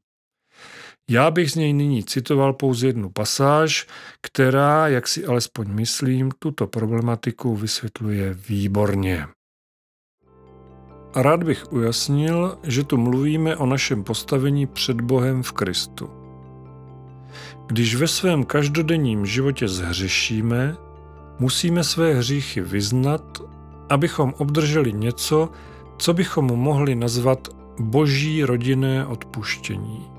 Já 1.09 1.31
bych 1.31 1.51
z 1.51 1.55
něj 1.55 1.73
nyní 1.73 2.03
citoval 2.03 2.53
pouze 2.53 2.87
jednu 2.87 3.09
pasáž, 3.09 3.87
která, 4.21 4.87
jak 4.87 5.07
si 5.07 5.25
alespoň 5.25 5.67
myslím, 5.67 6.31
tuto 6.39 6.67
problematiku 6.67 7.55
vysvětluje 7.55 8.33
výborně. 8.33 9.27
Rád 11.15 11.43
bych 11.43 11.73
ujasnil, 11.73 12.57
že 12.63 12.83
tu 12.83 12.97
mluvíme 12.97 13.55
o 13.55 13.65
našem 13.65 14.03
postavení 14.03 14.67
před 14.67 15.01
Bohem 15.01 15.43
v 15.43 15.51
Kristu. 15.51 16.09
Když 17.67 17.95
ve 17.95 18.07
svém 18.07 18.43
každodenním 18.43 19.25
životě 19.25 19.67
zhřešíme, 19.67 20.77
musíme 21.39 21.83
své 21.83 22.13
hříchy 22.13 22.61
vyznat, 22.61 23.41
abychom 23.89 24.33
obdrželi 24.37 24.93
něco, 24.93 25.49
co 25.97 26.13
bychom 26.13 26.45
mohli 26.45 26.95
nazvat 26.95 27.47
boží 27.79 28.43
rodinné 28.43 29.05
odpuštění 29.05 30.11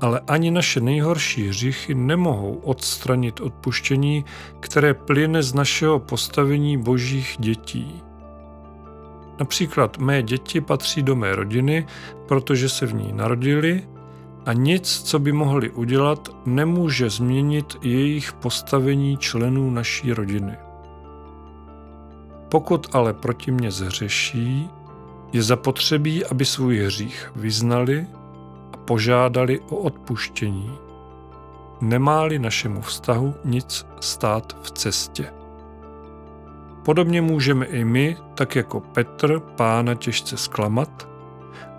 ale 0.00 0.20
ani 0.26 0.50
naše 0.50 0.80
nejhorší 0.80 1.48
hříchy 1.48 1.94
nemohou 1.94 2.54
odstranit 2.54 3.40
odpuštění, 3.40 4.24
které 4.60 4.94
plyne 4.94 5.42
z 5.42 5.54
našeho 5.54 5.98
postavení 5.98 6.76
božích 6.76 7.36
dětí. 7.38 8.02
Například 9.40 9.98
mé 9.98 10.22
děti 10.22 10.60
patří 10.60 11.02
do 11.02 11.16
mé 11.16 11.36
rodiny, 11.36 11.86
protože 12.28 12.68
se 12.68 12.86
v 12.86 12.94
ní 12.94 13.12
narodili 13.12 13.88
a 14.46 14.52
nic, 14.52 15.02
co 15.02 15.18
by 15.18 15.32
mohli 15.32 15.70
udělat, 15.70 16.28
nemůže 16.46 17.10
změnit 17.10 17.76
jejich 17.82 18.32
postavení 18.32 19.16
členů 19.16 19.70
naší 19.70 20.12
rodiny. 20.12 20.56
Pokud 22.48 22.86
ale 22.92 23.12
proti 23.12 23.50
mě 23.50 23.70
zhřeší, 23.70 24.68
je 25.32 25.42
zapotřebí, 25.42 26.24
aby 26.24 26.44
svůj 26.44 26.78
hřích 26.78 27.32
vyznali 27.36 28.06
požádali 28.84 29.60
o 29.60 29.76
odpuštění. 29.76 30.70
Nemá-li 31.80 32.38
našemu 32.38 32.80
vztahu 32.80 33.34
nic 33.44 33.86
stát 34.00 34.56
v 34.62 34.70
cestě. 34.70 35.39
Podobně 36.82 37.22
můžeme 37.22 37.66
i 37.66 37.84
my, 37.84 38.16
tak 38.34 38.56
jako 38.56 38.80
Petr, 38.80 39.40
pána 39.40 39.94
těžce 39.94 40.36
zklamat, 40.36 41.08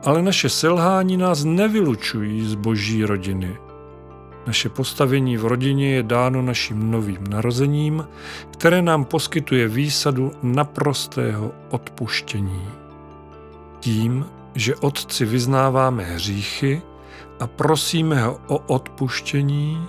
ale 0.06 0.22
naše 0.22 0.50
selhání 0.50 1.18
nás 1.18 1.44
nevylučují 1.44 2.48
z 2.48 2.56
boží 2.56 3.06
rodiny. 3.06 3.58
Naše 4.48 4.70
postavení 4.70 5.38
v 5.38 5.46
rodině 5.46 5.90
je 5.90 6.04
dáno 6.04 6.42
naším 6.42 6.92
novým 6.92 7.24
narozením, 7.30 8.08
které 8.52 8.82
nám 8.82 9.06
poskytuje 9.06 9.68
výsadu 9.68 10.32
naprostého 10.44 11.52
odpuštění. 11.70 12.68
Tím, 13.80 14.26
že 14.56 14.76
otci 14.76 15.26
vyznáváme 15.26 16.04
hříchy 16.04 16.82
a 17.40 17.48
prosíme 17.48 18.22
ho 18.22 18.40
o 18.48 18.58
odpuštění, 18.58 19.88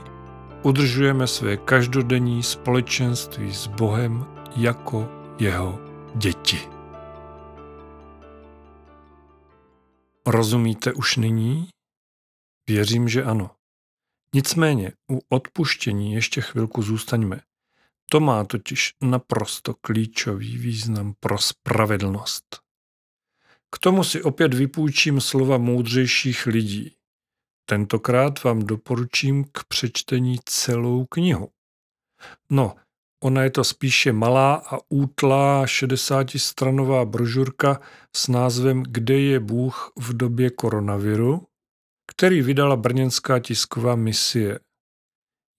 udržujeme 0.62 1.26
své 1.26 1.56
každodenní 1.56 2.42
společenství 2.42 3.54
s 3.54 3.66
Bohem 3.66 4.26
jako 4.56 5.08
jeho 5.38 5.78
děti. 6.16 6.68
Rozumíte 10.26 10.92
už 10.92 11.16
nyní? 11.16 11.68
Věřím, 12.68 13.08
že 13.08 13.24
ano. 13.24 13.50
Nicméně 14.34 14.92
u 15.12 15.20
odpuštění 15.28 16.12
ještě 16.12 16.40
chvilku 16.40 16.82
zůstaňme. 16.82 17.40
To 18.10 18.20
má 18.20 18.44
totiž 18.44 18.94
naprosto 19.02 19.74
klíčový 19.74 20.58
význam 20.58 21.14
pro 21.20 21.38
spravedlnost. 21.38 22.60
K 23.70 23.78
tomu 23.78 24.04
si 24.04 24.22
opět 24.22 24.54
vypůjčím 24.54 25.20
slova 25.20 25.58
moudřejších 25.58 26.46
lidí. 26.46 26.96
Tentokrát 27.64 28.42
vám 28.42 28.66
doporučím 28.66 29.44
k 29.44 29.64
přečtení 29.68 30.36
celou 30.44 31.06
knihu. 31.06 31.50
No, 32.50 32.76
ona 33.22 33.42
je 33.42 33.50
to 33.50 33.64
spíše 33.64 34.12
malá 34.12 34.54
a 34.54 34.78
útlá 34.88 35.64
60-stranová 35.64 37.06
brožurka 37.06 37.80
s 38.16 38.28
názvem 38.28 38.82
Kde 38.82 39.18
je 39.20 39.40
Bůh 39.40 39.92
v 39.98 40.16
době 40.16 40.50
koronaviru, 40.50 41.46
který 42.10 42.42
vydala 42.42 42.76
brněnská 42.76 43.38
tisková 43.38 43.96
misie. 43.96 44.58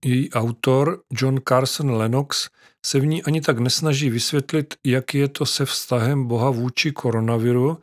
Její 0.05 0.31
autor, 0.31 1.03
John 1.11 1.39
Carson 1.47 1.91
Lennox, 1.91 2.49
se 2.85 2.99
v 2.99 3.05
ní 3.05 3.23
ani 3.23 3.41
tak 3.41 3.59
nesnaží 3.59 4.09
vysvětlit, 4.09 4.75
jak 4.85 5.13
je 5.13 5.27
to 5.27 5.45
se 5.45 5.65
vztahem 5.65 6.27
Boha 6.27 6.49
vůči 6.49 6.91
koronaviru, 6.91 7.77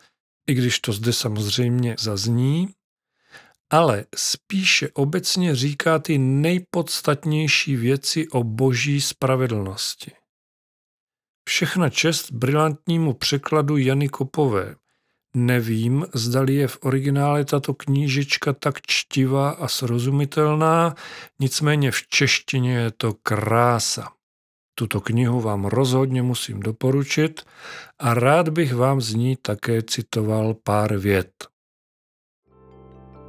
i 0.49 0.55
když 0.55 0.81
to 0.81 0.93
zde 0.93 1.13
samozřejmě 1.13 1.97
zazní, 1.99 2.69
ale 3.71 4.05
spíše 4.17 4.89
obecně 4.95 5.55
říká 5.55 5.99
ty 5.99 6.19
nejpodstatnější 6.19 7.77
věci 7.77 8.29
o 8.29 8.45
boží 8.45 9.01
spravedlnosti. 9.01 10.13
Všechna 11.49 11.91
čest 11.91 12.33
brilantnímu 12.33 13.15
překladu 13.15 13.77
Jany 13.77 14.09
Kopové. 14.09 14.75
Nevím, 15.37 16.07
zdali 16.15 16.55
je 16.55 16.69
v 16.69 16.79
originále 16.81 17.45
tato 17.45 17.75
knížička 17.75 18.53
tak 18.53 18.81
čtivá 18.87 19.51
a 19.51 19.69
srozumitelná, 19.69 20.95
nicméně 21.41 21.91
v 21.91 22.03
češtině 22.09 22.75
je 22.75 22.91
to 22.91 23.15
krása. 23.23 24.13
Tuto 24.75 25.01
knihu 25.01 25.41
vám 25.41 25.65
rozhodně 25.65 26.23
musím 26.23 26.61
doporučit 26.61 27.43
a 27.99 28.15
rád 28.15 28.49
bych 28.49 28.75
vám 28.75 29.01
z 29.01 29.15
ní 29.15 29.37
také 29.37 29.83
citoval 29.83 30.55
pár 30.55 30.97
vět. 30.97 31.50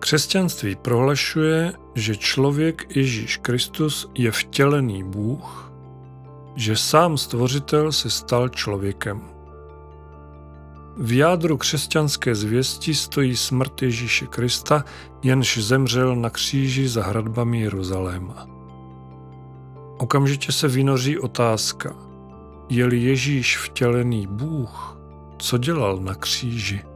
Křesťanství 0.01 0.75
prohlašuje, 0.75 1.73
že 1.95 2.15
člověk 2.15 2.95
Ježíš 2.95 3.37
Kristus 3.37 4.09
je 4.15 4.31
vtělený 4.31 5.03
Bůh, 5.03 5.71
že 6.55 6.77
sám 6.77 7.17
stvořitel 7.17 7.91
se 7.91 8.09
stal 8.09 8.49
člověkem. 8.49 9.21
V 10.97 11.17
jádru 11.17 11.57
křesťanské 11.57 12.35
zvěsti 12.35 12.93
stojí 12.93 13.35
smrt 13.35 13.81
Ježíše 13.81 14.25
Krista, 14.27 14.83
jenž 15.23 15.57
zemřel 15.57 16.15
na 16.15 16.29
kříži 16.29 16.87
za 16.87 17.03
hradbami 17.03 17.61
Jeruzaléma. 17.61 18.47
Okamžitě 19.97 20.51
se 20.51 20.67
vynoří 20.67 21.19
otázka, 21.19 21.95
je-li 22.69 22.97
Ježíš 22.97 23.57
vtělený 23.57 24.27
Bůh, 24.27 24.97
co 25.37 25.57
dělal 25.57 25.97
na 25.97 26.15
kříži? 26.15 26.90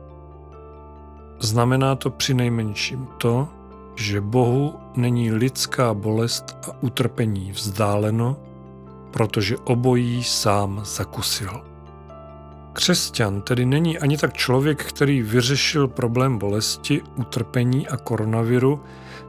Znamená 1.39 1.95
to 1.95 2.09
při 2.09 2.33
nejmenším 2.33 3.07
to, 3.17 3.47
že 3.95 4.21
Bohu 4.21 4.73
není 4.95 5.31
lidská 5.31 5.93
bolest 5.93 6.57
a 6.69 6.83
utrpení 6.83 7.51
vzdáleno, 7.51 8.37
protože 9.11 9.57
obojí 9.57 10.23
sám 10.23 10.81
zakusil. 10.85 11.61
Křesťan 12.73 13.41
tedy 13.41 13.65
není 13.65 13.99
ani 13.99 14.17
tak 14.17 14.33
člověk, 14.33 14.83
který 14.83 15.21
vyřešil 15.21 15.87
problém 15.87 16.37
bolesti, 16.37 17.01
utrpení 17.15 17.87
a 17.87 17.97
koronaviru, 17.97 18.79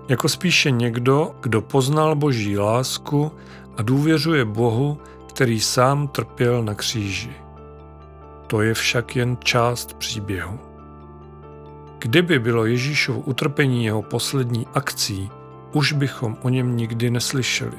jako 0.09 0.29
spíše 0.29 0.71
někdo, 0.71 1.35
kdo 1.41 1.63
poznal 1.63 2.15
boží 2.15 2.59
lásku 2.59 3.33
a 3.77 3.83
důvěřuje 3.83 4.45
Bohu, 4.45 4.99
který 5.29 5.61
sám 5.61 6.09
trpěl 6.09 6.63
na 6.63 6.75
kříži. 6.75 7.33
To 8.47 8.63
je 8.63 8.75
však 8.75 9.17
jen 9.17 9.37
část 9.45 9.95
příběhu. 9.95 10.66
Kdyby 11.99 12.39
bylo 12.39 12.67
Ježíšovo 12.67 13.21
utrpení 13.21 13.85
jeho 13.85 14.03
poslední 14.03 14.67
akcí, 14.75 15.31
už 15.73 15.93
bychom 15.93 16.37
o 16.43 16.49
něm 16.49 16.77
nikdy 16.77 17.11
neslyšeli. 17.11 17.79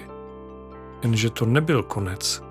Jenže 1.04 1.30
to 1.30 1.46
nebyl 1.46 1.84
konec. 1.84 2.44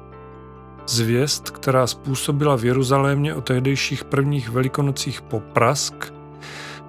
Zvěst, 0.86 1.50
která 1.50 1.86
způsobila 1.86 2.56
v 2.56 2.64
Jeruzalémě 2.64 3.34
o 3.34 3.40
tehdejších 3.40 4.04
prvních 4.04 4.50
velikonocích 4.50 5.22
poprask, 5.22 6.12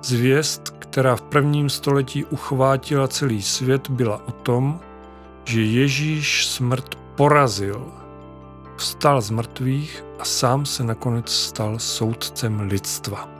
zvěst, 0.04 0.76
která 0.80 1.16
v 1.16 1.22
prvním 1.22 1.70
století 1.70 2.26
uchvátila 2.26 3.08
celý 3.08 3.42
svět, 3.42 3.90
byla 3.90 4.28
o 4.28 4.32
tom, 4.32 4.80
že 5.46 5.62
Ježíš 5.62 6.48
smrt 6.48 6.96
porazil. 7.16 7.86
Vstal 8.76 9.22
z 9.22 9.30
mrtvých 9.30 10.04
a 10.20 10.26
sám 10.26 10.66
se 10.66 10.84
nakonec 10.84 11.30
stal 11.30 11.80
soudcem 11.80 12.60
lidstva. 12.60 13.37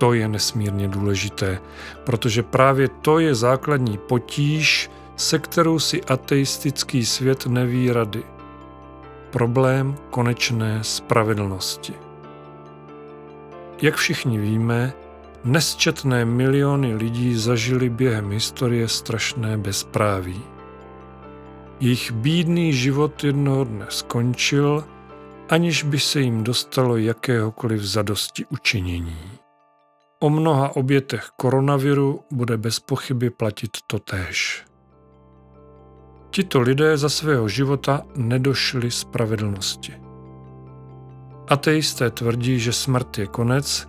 To 0.00 0.12
je 0.12 0.28
nesmírně 0.28 0.88
důležité, 0.88 1.60
protože 2.04 2.42
právě 2.42 2.88
to 2.88 3.18
je 3.18 3.34
základní 3.34 3.98
potíž, 3.98 4.90
se 5.16 5.38
kterou 5.38 5.78
si 5.78 6.04
ateistický 6.04 7.06
svět 7.06 7.46
neví 7.46 7.92
rady. 7.92 8.22
Problém 9.30 9.96
konečné 10.10 10.78
spravedlnosti. 10.82 11.94
Jak 13.82 13.96
všichni 13.96 14.38
víme, 14.38 14.92
nesčetné 15.44 16.24
miliony 16.24 16.94
lidí 16.94 17.34
zažili 17.34 17.90
během 17.90 18.30
historie 18.30 18.88
strašné 18.88 19.58
bezpráví. 19.58 20.40
Jejich 21.80 22.12
bídný 22.12 22.72
život 22.72 23.24
jednoho 23.24 23.64
dne 23.64 23.86
skončil, 23.88 24.84
aniž 25.48 25.82
by 25.82 25.98
se 26.00 26.20
jim 26.20 26.44
dostalo 26.44 26.96
jakéhokoliv 26.96 27.82
zadosti 27.82 28.46
učinění. 28.46 29.39
O 30.22 30.30
mnoha 30.30 30.76
obětech 30.76 31.30
koronaviru 31.36 32.20
bude 32.30 32.56
bez 32.56 32.80
pochyby 32.80 33.30
platit 33.30 33.70
totéž. 33.86 34.64
Tito 36.30 36.60
lidé 36.60 36.96
za 36.96 37.08
svého 37.08 37.48
života 37.48 38.02
nedošli 38.16 38.90
spravedlnosti. 38.90 39.92
Ateisté 41.48 42.10
tvrdí, 42.10 42.58
že 42.58 42.72
smrt 42.72 43.18
je 43.18 43.26
konec 43.26 43.88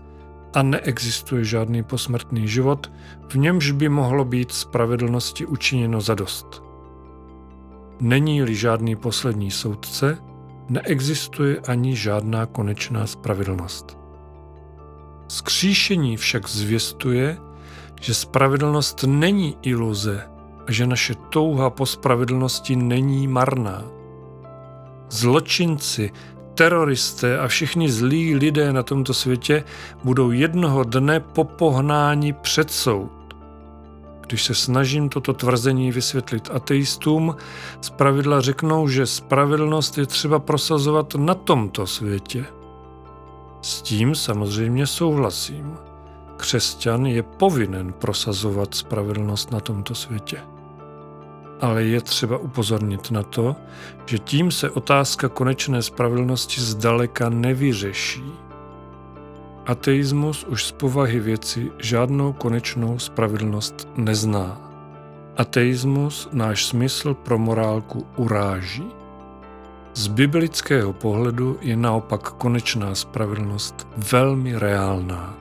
a 0.54 0.64
neexistuje 0.64 1.44
žádný 1.44 1.84
posmrtný 1.84 2.48
život, 2.48 2.92
v 3.30 3.36
němž 3.36 3.72
by 3.72 3.90
mohlo 3.90 4.26
být 4.26 4.52
spravedlnosti 4.52 5.46
učiněno 5.46 6.02
zadost. 6.02 6.64
Není-li 8.00 8.56
žádný 8.56 8.96
poslední 8.96 9.52
soudce, 9.52 10.18
neexistuje 10.70 11.60
ani 11.68 11.96
žádná 11.96 12.46
konečná 12.46 13.08
spravedlnost. 13.08 14.01
Skříšení 15.32 16.18
však 16.18 16.50
zvěstuje, 16.50 17.38
že 18.02 18.14
spravedlnost 18.14 19.04
není 19.08 19.58
iluze 19.62 20.28
a 20.68 20.72
že 20.72 20.88
naše 20.88 21.16
touha 21.16 21.70
po 21.70 21.86
spravedlnosti 21.86 22.76
není 22.76 23.28
marná. 23.28 23.84
Zločinci, 25.10 26.12
teroristé 26.56 27.40
a 27.40 27.48
všichni 27.48 27.92
zlí 27.92 28.36
lidé 28.36 28.74
na 28.74 28.84
tomto 28.84 29.14
světě 29.14 29.64
budou 30.04 30.32
jednoho 30.32 30.84
dne 30.84 31.20
popohnáni 31.20 32.34
před 32.34 32.72
soud. 32.72 33.12
Když 34.28 34.44
se 34.44 34.56
snažím 34.56 35.10
toto 35.10 35.34
tvrzení 35.34 35.92
vysvětlit 35.92 36.50
ateistům, 36.54 37.36
zpravidla 37.82 38.42
řeknou, 38.42 38.88
že 38.88 39.06
spravedlnost 39.06 39.98
je 39.98 40.06
třeba 40.06 40.40
prosazovat 40.40 41.16
na 41.16 41.36
tomto 41.36 41.88
světě. 41.88 42.46
S 43.62 43.82
tím 43.82 44.16
samozřejmě 44.16 44.88
souhlasím. 44.88 45.78
Křesťan 46.38 47.06
je 47.06 47.24
povinen 47.24 47.94
prosazovat 47.94 48.76
spravedlnost 48.76 49.52
na 49.52 49.60
tomto 49.60 49.96
světě. 49.96 50.38
Ale 51.62 51.84
je 51.84 52.02
třeba 52.02 52.38
upozornit 52.38 53.12
na 53.12 53.24
to, 53.24 53.56
že 54.06 54.20
tím 54.20 54.52
se 54.52 54.70
otázka 54.70 55.30
konečné 55.30 55.82
spravedlnosti 55.82 56.62
zdaleka 56.62 57.30
nevyřeší. 57.30 58.24
Ateismus 59.66 60.44
už 60.44 60.66
z 60.66 60.72
povahy 60.72 61.20
věci 61.20 61.72
žádnou 61.78 62.34
konečnou 62.34 63.00
spravedlnost 63.00 63.88
nezná. 63.96 64.72
Ateismus 65.38 66.30
náš 66.34 66.66
smysl 66.66 67.14
pro 67.14 67.38
morálku 67.38 68.08
uráží. 68.18 69.01
Z 69.94 70.08
biblického 70.08 70.94
pohledu 70.94 71.58
je 71.62 71.76
naopak 71.78 72.22
konečná 72.22 72.96
spravedlnost 72.96 73.88
velmi 74.12 74.60
reálná. 74.60 75.34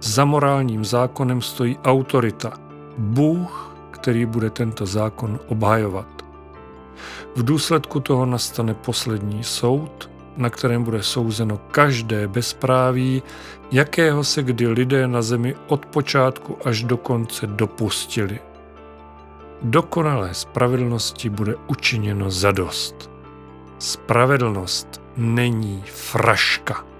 Za 0.00 0.24
morálním 0.24 0.84
zákonem 0.84 1.42
stojí 1.42 1.78
autorita, 1.84 2.52
Bůh, 2.98 3.76
který 3.90 4.26
bude 4.26 4.50
tento 4.50 4.86
zákon 4.86 5.40
obhajovat. 5.48 6.24
V 7.36 7.44
důsledku 7.44 8.00
toho 8.00 8.26
nastane 8.26 8.74
poslední 8.74 9.44
soud, 9.44 10.10
na 10.36 10.50
kterém 10.50 10.84
bude 10.84 11.02
souzeno 11.02 11.58
každé 11.58 12.28
bezpráví, 12.28 13.22
jakého 13.72 14.24
se 14.24 14.42
kdy 14.42 14.68
lidé 14.68 15.08
na 15.08 15.22
zemi 15.22 15.54
od 15.66 15.86
počátku 15.86 16.58
až 16.64 16.82
do 16.82 16.96
konce 16.96 17.46
dopustili. 17.46 18.38
Dokonalé 19.62 20.34
spravedlnosti 20.34 21.28
bude 21.28 21.54
učiněno 21.66 22.30
zadost. 22.30 23.13
Spravedlnost 23.84 25.00
není 25.16 25.84
fraška. 25.86 26.93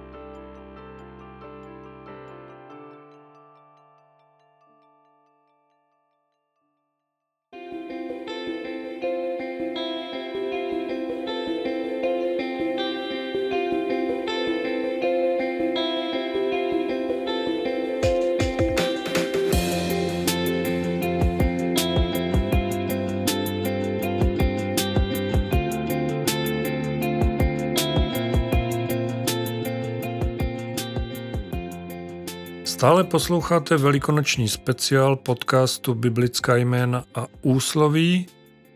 Stále 32.85 33.03
posloucháte 33.03 33.77
velikonoční 33.77 34.49
speciál 34.49 35.15
podcastu 35.15 35.93
Biblická 35.93 36.55
jména 36.55 37.03
a 37.15 37.27
úsloví 37.41 38.27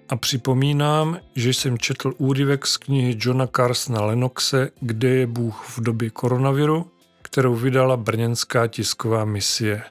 a 0.10 0.16
připomínám, 0.16 1.20
že 1.36 1.50
jsem 1.50 1.78
četl 1.78 2.14
úryvek 2.18 2.68
z 2.68 2.78
knihy 2.78 3.18
Johna 3.20 3.48
Carsona 3.48 4.02
Lenoxe 4.02 4.70
Kde 4.82 5.10
je 5.10 5.28
Bůh 5.28 5.66
v 5.70 5.82
době 5.82 6.10
koronaviru, 6.10 6.92
kterou 7.22 7.56
vydala 7.56 7.98
brněnská 7.98 8.68
tisková 8.68 9.26
misie. 9.26 9.84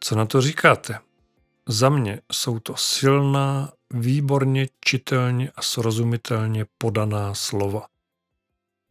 Co 0.00 0.16
na 0.16 0.26
to 0.26 0.40
říkáte? 0.40 0.98
Za 1.68 1.88
mě 1.88 2.20
jsou 2.32 2.58
to 2.58 2.74
silná, 2.76 3.72
výborně 3.90 4.66
čitelně 4.84 5.50
a 5.56 5.62
srozumitelně 5.62 6.66
podaná 6.78 7.34
slova. 7.34 7.91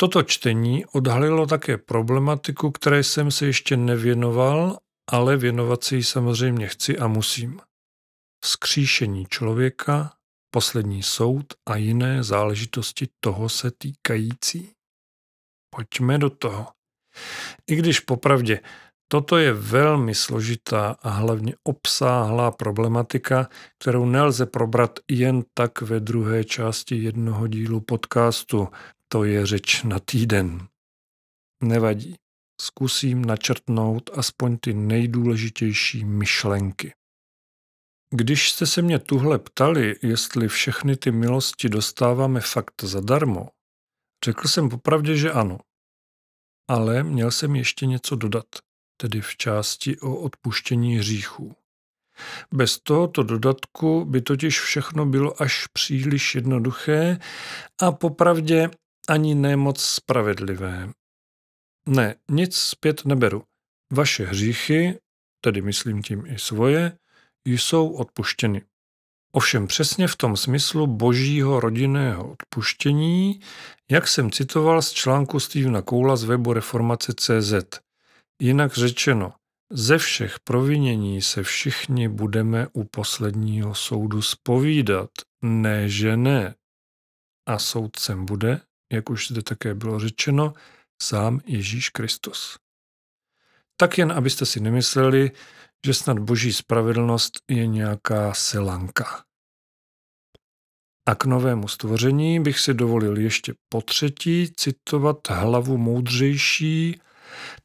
Toto 0.01 0.23
čtení 0.23 0.85
odhalilo 0.85 1.45
také 1.45 1.77
problematiku, 1.77 2.71
které 2.71 3.03
jsem 3.03 3.31
se 3.31 3.45
ještě 3.45 3.77
nevěnoval, 3.77 4.77
ale 5.11 5.37
věnovat 5.37 5.83
si 5.83 5.95
ji 5.95 6.03
samozřejmě 6.03 6.67
chci 6.67 6.97
a 6.97 7.07
musím. 7.07 7.59
Skříšení 8.45 9.25
člověka, 9.25 10.13
poslední 10.53 11.03
soud 11.03 11.45
a 11.69 11.75
jiné 11.75 12.23
záležitosti 12.23 13.07
toho 13.19 13.49
se 13.49 13.71
týkající. 13.77 14.71
Pojďme 15.75 16.17
do 16.17 16.29
toho. 16.29 16.67
I 17.67 17.75
když 17.75 17.99
popravdě 17.99 18.59
Toto 19.07 19.37
je 19.37 19.53
velmi 19.53 20.15
složitá 20.15 20.95
a 21.01 21.09
hlavně 21.09 21.53
obsáhlá 21.63 22.51
problematika, 22.51 23.49
kterou 23.79 24.05
nelze 24.05 24.45
probrat 24.45 24.99
jen 25.09 25.43
tak 25.53 25.81
ve 25.81 25.99
druhé 25.99 26.43
části 26.43 26.95
jednoho 26.95 27.47
dílu 27.47 27.81
podcastu. 27.81 28.67
To 29.11 29.23
je 29.23 29.45
řeč 29.45 29.83
na 29.83 29.99
týden. 29.99 30.67
Nevadí. 31.63 32.15
Zkusím 32.61 33.25
načrtnout 33.25 34.09
aspoň 34.13 34.57
ty 34.57 34.73
nejdůležitější 34.73 36.05
myšlenky. 36.05 36.93
Když 38.13 38.51
jste 38.51 38.65
se 38.65 38.81
mě 38.81 38.99
tuhle 38.99 39.39
ptali, 39.39 39.95
jestli 40.01 40.47
všechny 40.47 40.95
ty 40.97 41.11
milosti 41.11 41.69
dostáváme 41.69 42.41
fakt 42.41 42.83
zadarmo, 42.83 43.49
řekl 44.25 44.47
jsem 44.47 44.69
popravdě, 44.69 45.17
že 45.17 45.31
ano. 45.31 45.59
Ale 46.69 47.03
měl 47.03 47.31
jsem 47.31 47.55
ještě 47.55 47.85
něco 47.85 48.15
dodat 48.15 48.45
tedy 48.97 49.21
v 49.21 49.37
části 49.37 49.99
o 49.99 50.15
odpuštění 50.15 50.95
hříchů. 50.95 51.55
Bez 52.53 52.79
tohoto 52.79 53.23
dodatku 53.23 54.05
by 54.05 54.21
totiž 54.21 54.61
všechno 54.61 55.05
bylo 55.05 55.41
až 55.41 55.67
příliš 55.67 56.35
jednoduché 56.35 57.19
a 57.81 57.91
popravdě 57.91 58.69
ani 59.09 59.35
nemoc 59.35 59.81
spravedlivé. 59.81 60.89
Ne, 61.87 62.15
nic 62.31 62.57
zpět 62.57 63.05
neberu. 63.05 63.43
Vaše 63.93 64.25
hříchy, 64.25 64.99
tedy 65.41 65.61
myslím 65.61 66.03
tím 66.03 66.25
i 66.25 66.39
svoje, 66.39 66.97
jsou 67.45 67.89
odpuštěny. 67.89 68.61
Ovšem 69.31 69.67
přesně 69.67 70.07
v 70.07 70.15
tom 70.15 70.37
smyslu 70.37 70.87
božího 70.87 71.59
rodinného 71.59 72.31
odpuštění, 72.31 73.39
jak 73.91 74.07
jsem 74.07 74.31
citoval 74.31 74.81
z 74.81 74.91
článku 74.91 75.39
Stevena 75.39 75.81
Koula 75.81 76.15
z 76.15 76.23
webu 76.23 76.53
reformace.cz. 76.53 77.79
Jinak 78.41 78.73
řečeno, 78.73 79.33
ze 79.73 79.97
všech 79.97 80.39
provinění 80.39 81.21
se 81.21 81.43
všichni 81.43 82.07
budeme 82.07 82.67
u 82.73 82.83
posledního 82.83 83.75
soudu 83.75 84.21
spovídat, 84.21 85.09
ne 85.41 85.89
že 85.89 86.17
ne. 86.17 86.55
A 87.47 87.59
soudcem 87.59 88.25
bude, 88.25 88.61
jak 88.91 89.09
už 89.09 89.27
zde 89.27 89.41
také 89.41 89.73
bylo 89.73 89.99
řečeno, 89.99 90.53
sám 91.01 91.41
Ježíš 91.45 91.89
Kristus. 91.89 92.57
Tak 93.77 93.97
jen 93.97 94.11
abyste 94.11 94.45
si 94.45 94.59
nemysleli, 94.59 95.31
že 95.85 95.93
snad 95.93 96.19
boží 96.19 96.53
spravedlnost 96.53 97.39
je 97.49 97.67
nějaká 97.67 98.33
selanka. 98.33 99.23
A 101.07 101.15
k 101.15 101.25
novému 101.25 101.67
stvoření 101.67 102.39
bych 102.39 102.59
si 102.59 102.73
dovolil 102.73 103.17
ještě 103.17 103.53
po 103.69 103.81
třetí 103.81 104.53
citovat 104.55 105.29
hlavu 105.29 105.77
moudřejší 105.77 107.01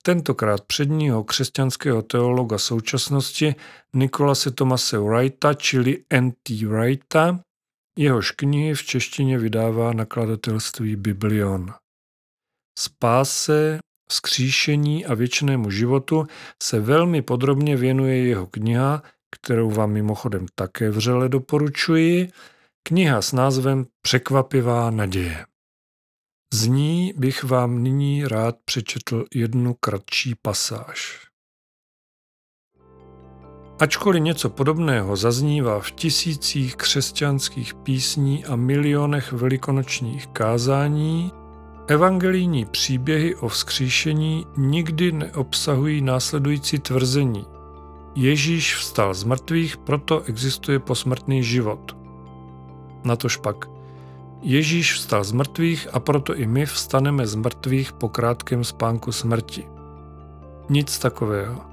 tentokrát 0.03 0.61
předního 0.65 1.25
křesťanského 1.25 2.03
teologa 2.03 2.59
současnosti 2.59 3.55
Nikolase 3.95 4.51
Tomase 4.51 4.99
Wrighta, 4.99 5.55
čili 5.55 6.05
N.T. 6.11 6.67
Wrighta, 6.67 7.41
jehož 7.99 8.31
knihy 8.31 8.75
v 8.75 8.83
češtině 8.83 9.39
vydává 9.39 9.93
nakladatelství 9.93 10.97
Biblion. 10.97 11.75
Spáse, 12.79 13.79
skříšení 14.11 15.07
a 15.07 15.15
věčnému 15.15 15.71
životu 15.71 16.27
se 16.63 16.81
velmi 16.81 17.23
podrobně 17.23 17.77
věnuje 17.77 18.17
jeho 18.17 18.47
kniha, 18.47 19.03
kterou 19.31 19.71
vám 19.71 19.93
mimochodem 19.93 20.47
také 20.55 20.91
vřele 20.91 21.29
doporučuji, 21.29 22.31
kniha 22.83 23.23
s 23.23 23.33
názvem 23.33 23.87
Překvapivá 24.03 24.91
naděje. 24.91 25.47
Z 26.55 26.67
ní 26.67 27.13
bych 27.17 27.45
vám 27.45 27.83
nyní 27.83 28.29
rád 28.29 28.57
přečetl 28.65 29.25
jednu 29.35 29.75
kratší 29.75 30.35
pasáž. 30.43 31.26
Ačkoliv 33.81 34.23
něco 34.23 34.51
podobného 34.51 35.17
zaznívá 35.17 35.81
v 35.81 35.91
tisících 35.91 36.77
křesťanských 36.77 37.75
písní 37.75 38.45
a 38.45 38.57
milionech 38.57 39.33
velikonočních 39.33 40.27
kázání, 40.27 41.33
evangelijní 41.87 42.65
příběhy 42.65 43.35
o 43.37 43.49
vzkříšení 43.49 44.47
nikdy 44.57 45.13
neobsahují 45.13 46.03
následující 46.03 46.79
tvrzení. 46.79 47.47
Ježíš 48.15 48.77
vstal 48.77 49.15
z 49.15 49.25
mrtvých, 49.25 49.77
proto 49.77 50.23
existuje 50.23 50.79
posmrtný 50.79 51.43
život. 51.43 51.97
Natož 53.05 53.37
pak 53.37 53.69
Ježíš 54.43 54.95
vstal 54.95 55.25
z 55.25 55.33
mrtvých 55.33 55.89
a 55.93 56.01
proto 56.01 56.35
i 56.35 56.47
my 56.47 56.67
vstaneme 56.67 57.27
z 57.27 57.35
mrtvých 57.35 57.93
po 57.93 58.09
krátkém 58.09 58.65
spánku 58.65 59.13
smrti. 59.13 59.67
Nic 60.71 60.99
takového. 60.99 61.66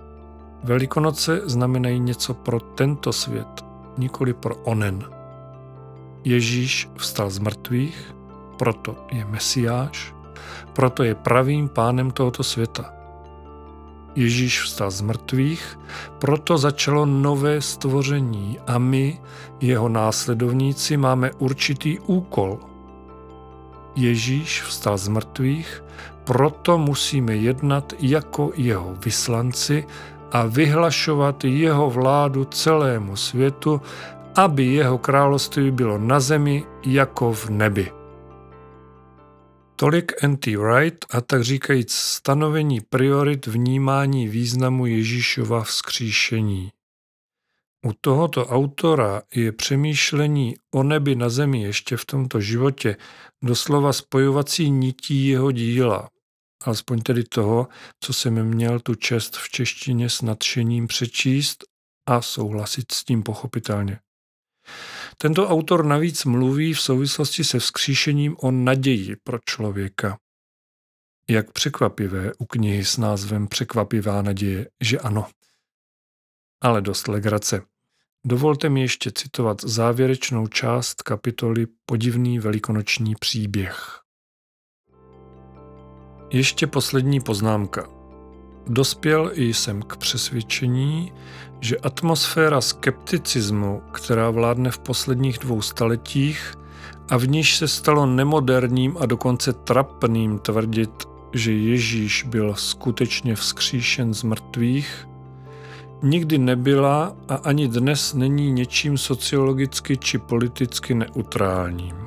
Velikonoce 0.64 1.42
znamenají 1.46 2.00
něco 2.00 2.34
pro 2.34 2.60
tento 2.60 3.14
svět, 3.14 3.66
nikoli 3.98 4.34
pro 4.34 4.56
onen. 4.56 5.04
Ježíš 6.24 6.90
vstal 6.98 7.30
z 7.30 7.40
mrtvých, 7.40 8.16
proto 8.58 8.96
je 9.12 9.26
Mesiáš, 9.26 10.16
proto 10.74 11.04
je 11.04 11.16
pravým 11.16 11.70
pánem 11.70 12.12
tohoto 12.12 12.44
světa. 12.44 12.94
Ježíš 14.16 14.62
vstal 14.62 14.92
z 14.92 15.02
mrtvých, 15.02 15.80
proto 16.20 16.58
začalo 16.58 17.06
nové 17.06 17.62
stvoření 17.62 18.60
a 18.68 18.78
my, 18.78 19.22
jeho 19.62 19.90
následovníci, 19.90 20.98
máme 20.98 21.32
určitý 21.32 22.00
úkol. 22.00 22.60
Ježíš 23.96 24.64
vstal 24.64 24.98
z 24.98 25.08
mrtvých, 25.08 25.84
proto 26.24 26.78
musíme 26.78 27.36
jednat 27.36 27.94
jako 28.00 28.52
jeho 28.56 28.96
vyslanci 29.06 29.86
a 30.34 30.46
vyhlašovat 30.46 31.44
jeho 31.44 31.90
vládu 31.90 32.46
celému 32.46 33.16
světu, 33.16 33.82
aby 34.36 34.66
jeho 34.66 34.98
království 34.98 35.72
bylo 35.72 35.98
na 35.98 36.20
zemi 36.20 36.64
jako 36.86 37.34
v 37.34 37.50
nebi. 37.50 37.92
Tolik 39.76 40.12
N.T. 40.22 40.58
Wright 40.58 41.06
a 41.10 41.22
tak 41.22 41.44
říkajíc 41.44 41.94
stanovení 41.94 42.82
priorit 42.82 43.48
vnímání 43.48 44.28
významu 44.28 44.86
Ježíšova 44.86 45.64
vzkříšení. 45.64 46.72
U 47.86 47.94
tohoto 48.02 48.48
autora 48.48 49.22
je 49.36 49.52
přemýšlení 49.52 50.56
o 50.72 50.84
nebi 50.84 51.16
na 51.16 51.30
zemi 51.30 51.62
ještě 51.62 51.98
v 51.98 52.06
tomto 52.06 52.40
životě 52.40 52.96
doslova 53.44 53.94
spojovací 53.94 54.70
nití 54.72 55.28
jeho 55.28 55.52
díla, 55.52 56.10
alespoň 56.64 57.02
tedy 57.02 57.24
toho, 57.24 57.68
co 58.00 58.14
jsem 58.14 58.44
měl 58.44 58.80
tu 58.80 58.96
čest 58.96 59.38
v 59.38 59.50
češtině 59.50 60.10
s 60.10 60.22
nadšením 60.22 60.88
přečíst 60.88 61.64
a 62.06 62.22
souhlasit 62.22 62.92
s 62.92 63.04
tím 63.04 63.24
pochopitelně. 63.24 64.00
Tento 65.18 65.50
autor 65.50 65.86
navíc 65.86 66.26
mluví 66.26 66.74
v 66.74 66.82
souvislosti 66.82 67.44
se 67.44 67.60
vzkříšením 67.60 68.36
o 68.40 68.52
naději 68.52 69.16
pro 69.24 69.40
člověka. 69.46 70.18
Jak 71.30 71.52
překvapivé 71.52 72.32
u 72.38 72.46
knihy 72.46 72.86
s 72.86 72.98
názvem 72.98 73.48
Překvapivá 73.48 74.22
naděje, 74.22 74.70
že 74.82 75.00
ano. 75.00 75.30
Ale 76.62 76.82
dost 76.82 77.08
legrace. 77.08 77.62
Dovolte 78.26 78.70
mi 78.70 78.82
ještě 78.82 79.12
citovat 79.12 79.62
závěrečnou 79.64 80.48
část 80.48 81.02
kapitoly 81.02 81.68
Podivný 81.86 82.40
velikonoční 82.40 83.16
příběh. 83.20 84.03
Ještě 86.34 86.68
poslední 86.68 87.20
poznámka. 87.20 87.88
Dospěl 88.68 89.32
jsem 89.36 89.82
k 89.82 89.98
přesvědčení, 89.98 91.14
že 91.60 91.78
atmosféra 91.78 92.62
skepticismu, 92.62 93.82
která 93.92 94.30
vládne 94.30 94.72
v 94.72 94.80
posledních 94.80 95.38
dvou 95.38 95.62
staletích 95.62 96.54
a 97.10 97.18
v 97.18 97.28
níž 97.28 97.58
se 97.58 97.68
stalo 97.68 98.06
nemoderním 98.06 98.98
a 99.00 99.06
dokonce 99.06 99.54
trapným 99.54 100.40
tvrdit, 100.40 101.04
že 101.34 101.54
Ježíš 101.54 102.24
byl 102.24 102.54
skutečně 102.56 103.36
vzkříšen 103.36 104.14
z 104.14 104.24
mrtvých, 104.24 105.08
nikdy 106.04 106.38
nebyla 106.38 107.16
a 107.30 107.36
ani 107.36 107.68
dnes 107.68 108.14
není 108.14 108.52
něčím 108.52 108.98
sociologicky 108.98 109.98
či 109.98 110.18
politicky 110.18 110.94
neutrálním. 110.94 112.03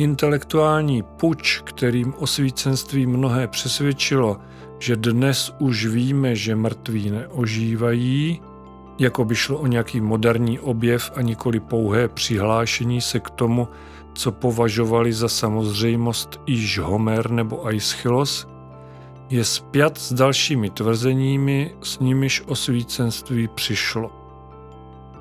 Intelektuální 0.00 1.02
puč, 1.02 1.60
kterým 1.64 2.14
osvícenství 2.18 3.06
mnohé 3.06 3.48
přesvědčilo, 3.48 4.36
že 4.78 4.96
dnes 4.96 5.54
už 5.58 5.86
víme, 5.86 6.36
že 6.36 6.56
mrtví 6.56 7.10
neožívají, 7.10 8.40
jako 8.98 9.24
by 9.24 9.34
šlo 9.34 9.58
o 9.58 9.66
nějaký 9.66 10.00
moderní 10.00 10.60
objev 10.60 11.12
a 11.14 11.22
nikoli 11.22 11.60
pouhé 11.60 12.08
přihlášení 12.08 13.00
se 13.00 13.20
k 13.20 13.30
tomu, 13.30 13.68
co 14.14 14.32
považovali 14.32 15.12
za 15.12 15.28
samozřejmost 15.28 16.40
již 16.46 16.78
Homer 16.78 17.30
nebo 17.30 17.66
Aeschylus, 17.66 18.48
je 19.30 19.44
spjat 19.44 19.98
s 19.98 20.12
dalšími 20.12 20.70
tvrzeními, 20.70 21.74
s 21.82 21.98
nimiž 21.98 22.42
osvícenství 22.46 23.48
přišlo. 23.48 24.10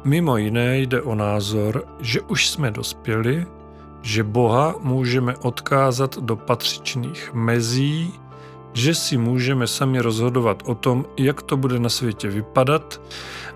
Mimo 0.03 0.37
jiné 0.37 0.79
jde 0.79 1.01
o 1.01 1.15
názor, 1.15 1.83
že 1.99 2.21
už 2.21 2.49
jsme 2.49 2.71
dospěli, 2.71 3.45
že 4.01 4.23
Boha 4.23 4.75
můžeme 4.81 5.37
odkázat 5.37 6.17
do 6.17 6.35
patřičných 6.35 7.31
mezí, 7.33 8.13
že 8.73 8.95
si 8.95 9.17
můžeme 9.17 9.67
sami 9.67 9.99
rozhodovat 9.99 10.63
o 10.65 10.75
tom, 10.75 11.05
jak 11.17 11.41
to 11.41 11.57
bude 11.57 11.79
na 11.79 11.89
světě 11.89 12.27
vypadat 12.27 13.01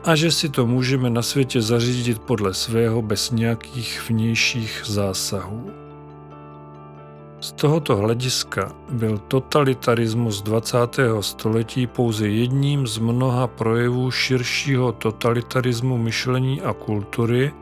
a 0.04 0.16
že 0.16 0.32
si 0.32 0.50
to 0.50 0.68
můžeme 0.68 1.10
na 1.10 1.22
světě 1.22 1.62
zařídit 1.62 2.20
podle 2.20 2.54
svého 2.54 3.02
bez 3.02 3.32
nějakých 3.32 4.10
vnějších 4.10 4.82
zásahů. 4.86 5.72
Z 7.39 7.52
tohoto 7.52 7.96
hlediska 7.96 8.72
byl 8.91 9.18
totalitarismus 9.18 10.41
20. 10.41 10.78
století 11.20 11.88
pouze 11.88 12.28
jedním 12.28 12.88
z 12.88 12.98
mnoha 12.98 13.48
projevů 13.48 14.12
širšího 14.12 14.91
totalitarismu 14.91 15.98
myšlení 15.98 16.62
a 16.62 16.74
kultury, 16.74 17.54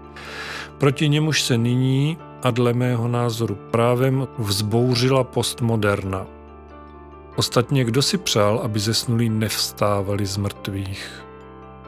proti 0.77 1.09
němuž 1.09 1.41
se 1.41 1.57
nyní 1.57 2.17
a 2.43 2.51
dle 2.51 2.73
mého 2.73 3.07
názoru 3.07 3.57
právem 3.71 4.27
vzbouřila 4.37 5.23
postmoderna. 5.23 6.25
Ostatně 7.35 7.83
kdo 7.83 8.01
si 8.01 8.17
přál, 8.17 8.59
aby 8.63 8.79
zesnulí 8.79 9.29
nevstávali 9.29 10.25
z 10.25 10.37
mrtvých? 10.37 11.25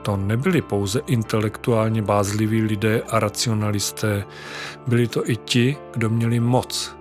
To 0.01 0.17
nebyli 0.17 0.61
pouze 0.61 0.99
intelektuálně 1.07 2.01
bázliví 2.01 2.61
lidé 2.61 3.01
a 3.09 3.19
racionalisté, 3.19 4.25
byli 4.87 5.07
to 5.07 5.29
i 5.29 5.35
ti, 5.35 5.77
kdo 5.93 6.09
měli 6.09 6.39
moc. 6.39 6.95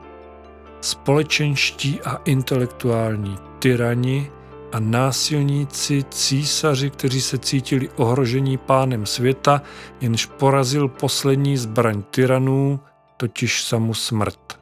Společenští 0.80 2.00
a 2.00 2.16
intelektuální 2.24 3.38
tyrani 3.58 4.30
a 4.72 4.80
násilníci, 4.80 6.04
císaři, 6.10 6.90
kteří 6.90 7.20
se 7.20 7.38
cítili 7.38 7.88
ohrožení 7.96 8.58
pánem 8.58 9.06
světa, 9.06 9.62
jenž 10.00 10.26
porazil 10.26 10.88
poslední 10.88 11.56
zbraň 11.56 12.02
tyranů, 12.10 12.80
totiž 13.16 13.64
samu 13.64 13.94
smrt. 13.94 14.58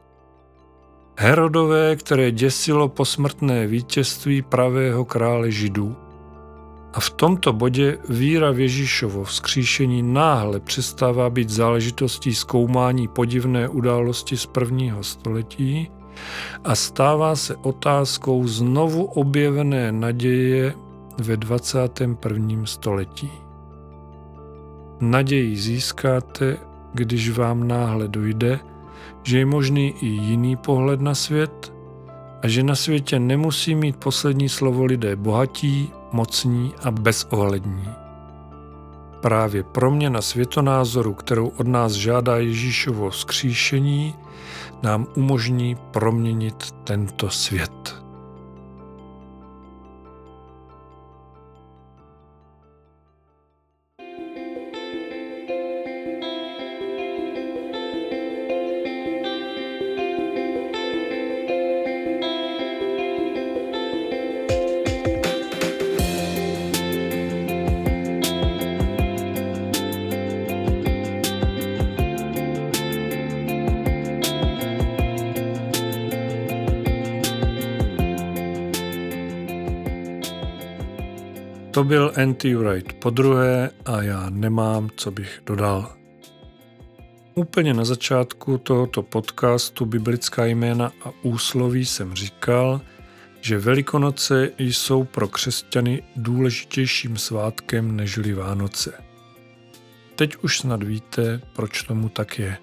Herodové, 1.18 1.96
které 1.96 2.30
děsilo 2.30 2.88
posmrtné 2.88 3.66
vítězství 3.66 4.42
pravého 4.42 5.04
krále 5.04 5.50
Židů. 5.50 5.96
A 6.92 7.00
v 7.00 7.10
tomto 7.10 7.52
bodě 7.52 7.98
víra 8.08 8.50
v 8.50 8.60
Ježíšovo 8.60 9.24
vzkříšení 9.24 10.02
náhle 10.02 10.60
přestává 10.60 11.30
být 11.30 11.50
záležitostí 11.50 12.34
zkoumání 12.34 13.08
podivné 13.08 13.68
události 13.68 14.36
z 14.36 14.46
prvního 14.46 15.02
století 15.02 15.90
a 16.64 16.74
stává 16.74 17.36
se 17.36 17.56
otázkou 17.56 18.46
znovu 18.46 19.04
objevené 19.04 19.92
naděje 19.92 20.74
ve 21.18 21.36
21. 21.36 22.66
století. 22.66 23.30
Naději 25.00 25.56
získáte, 25.56 26.56
když 26.92 27.30
vám 27.30 27.68
náhle 27.68 28.08
dojde, 28.08 28.60
že 29.22 29.38
je 29.38 29.46
možný 29.46 29.94
i 30.00 30.06
jiný 30.06 30.56
pohled 30.56 31.00
na 31.00 31.14
svět 31.14 31.72
a 32.42 32.48
že 32.48 32.62
na 32.62 32.74
světě 32.74 33.18
nemusí 33.18 33.74
mít 33.74 33.96
poslední 33.96 34.48
slovo 34.48 34.84
lidé 34.84 35.16
bohatí, 35.16 35.92
mocní 36.12 36.74
a 36.82 36.90
bezohlední. 36.90 37.88
Právě 39.20 39.62
proměna 39.62 40.22
světonázoru, 40.22 41.14
kterou 41.14 41.48
od 41.48 41.68
nás 41.68 41.92
žádá 41.92 42.36
Ježíšovo 42.36 43.10
vzkříšení, 43.10 44.14
nám 44.82 45.06
umožní 45.16 45.76
proměnit 45.90 46.74
tento 46.84 47.30
svět. 47.30 48.00
To 81.80 81.84
byl 81.84 82.12
Anti 82.16 82.54
Wright 82.54 82.92
po 82.92 83.10
druhé 83.10 83.70
a 83.84 84.02
já 84.02 84.30
nemám, 84.30 84.90
co 84.96 85.10
bych 85.10 85.40
dodal. 85.46 85.92
Úplně 87.34 87.74
na 87.74 87.84
začátku 87.84 88.58
tohoto 88.58 89.02
podcastu 89.02 89.86
Biblická 89.86 90.44
jména 90.44 90.92
a 91.04 91.10
úsloví 91.22 91.86
jsem 91.86 92.14
říkal, 92.14 92.80
že 93.40 93.58
Velikonoce 93.58 94.50
jsou 94.58 95.04
pro 95.04 95.28
křesťany 95.28 96.02
důležitějším 96.16 97.16
svátkem 97.16 97.96
nežli 97.96 98.32
Vánoce. 98.32 99.04
Teď 100.14 100.36
už 100.36 100.58
snad 100.58 100.82
víte, 100.82 101.40
proč 101.56 101.82
tomu 101.82 102.08
tak 102.08 102.38
je. 102.38 102.56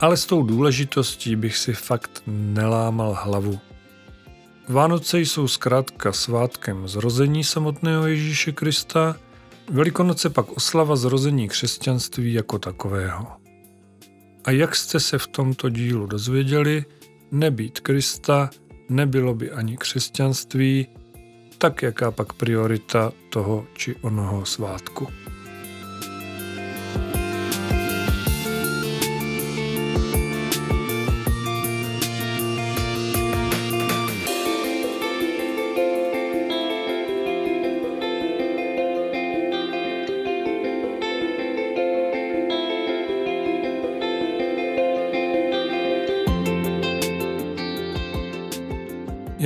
Ale 0.00 0.16
s 0.16 0.26
tou 0.26 0.42
důležitostí 0.42 1.36
bych 1.36 1.56
si 1.56 1.72
fakt 1.72 2.22
nelámal 2.26 3.18
hlavu. 3.22 3.60
Vánoce 4.68 5.20
jsou 5.20 5.48
zkrátka 5.48 6.12
svátkem 6.12 6.88
zrození 6.88 7.44
samotného 7.44 8.06
Ježíše 8.06 8.52
Krista, 8.52 9.16
Velikonoce 9.70 10.30
pak 10.30 10.52
oslava 10.52 10.96
zrození 10.96 11.48
křesťanství 11.48 12.32
jako 12.32 12.58
takového. 12.58 13.26
A 14.44 14.50
jak 14.50 14.76
jste 14.76 15.00
se 15.00 15.18
v 15.18 15.26
tomto 15.26 15.68
dílu 15.68 16.06
dozvěděli, 16.06 16.84
nebýt 17.30 17.80
Krista, 17.80 18.50
nebylo 18.88 19.34
by 19.34 19.50
ani 19.50 19.76
křesťanství, 19.76 20.86
tak 21.58 21.82
jaká 21.82 22.10
pak 22.10 22.32
priorita 22.32 23.12
toho 23.28 23.66
či 23.74 23.96
onoho 23.96 24.44
svátku. 24.44 25.08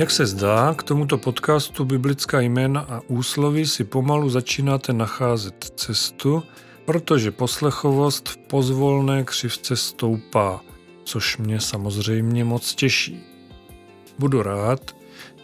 Jak 0.03 0.11
se 0.11 0.25
zdá, 0.25 0.73
k 0.73 0.83
tomuto 0.83 1.17
podcastu 1.17 1.85
Biblická 1.85 2.39
jména 2.41 2.81
a 2.81 3.01
úslovy 3.07 3.65
si 3.65 3.83
pomalu 3.83 4.29
začínáte 4.29 4.93
nacházet 4.93 5.71
cestu, 5.75 6.43
protože 6.85 7.31
poslechovost 7.31 8.29
v 8.29 8.37
pozvolné 8.37 9.23
křivce 9.23 9.75
stoupá, 9.75 10.61
což 11.03 11.37
mě 11.37 11.59
samozřejmě 11.59 12.43
moc 12.43 12.75
těší. 12.75 13.23
Budu 14.19 14.43
rád, 14.43 14.95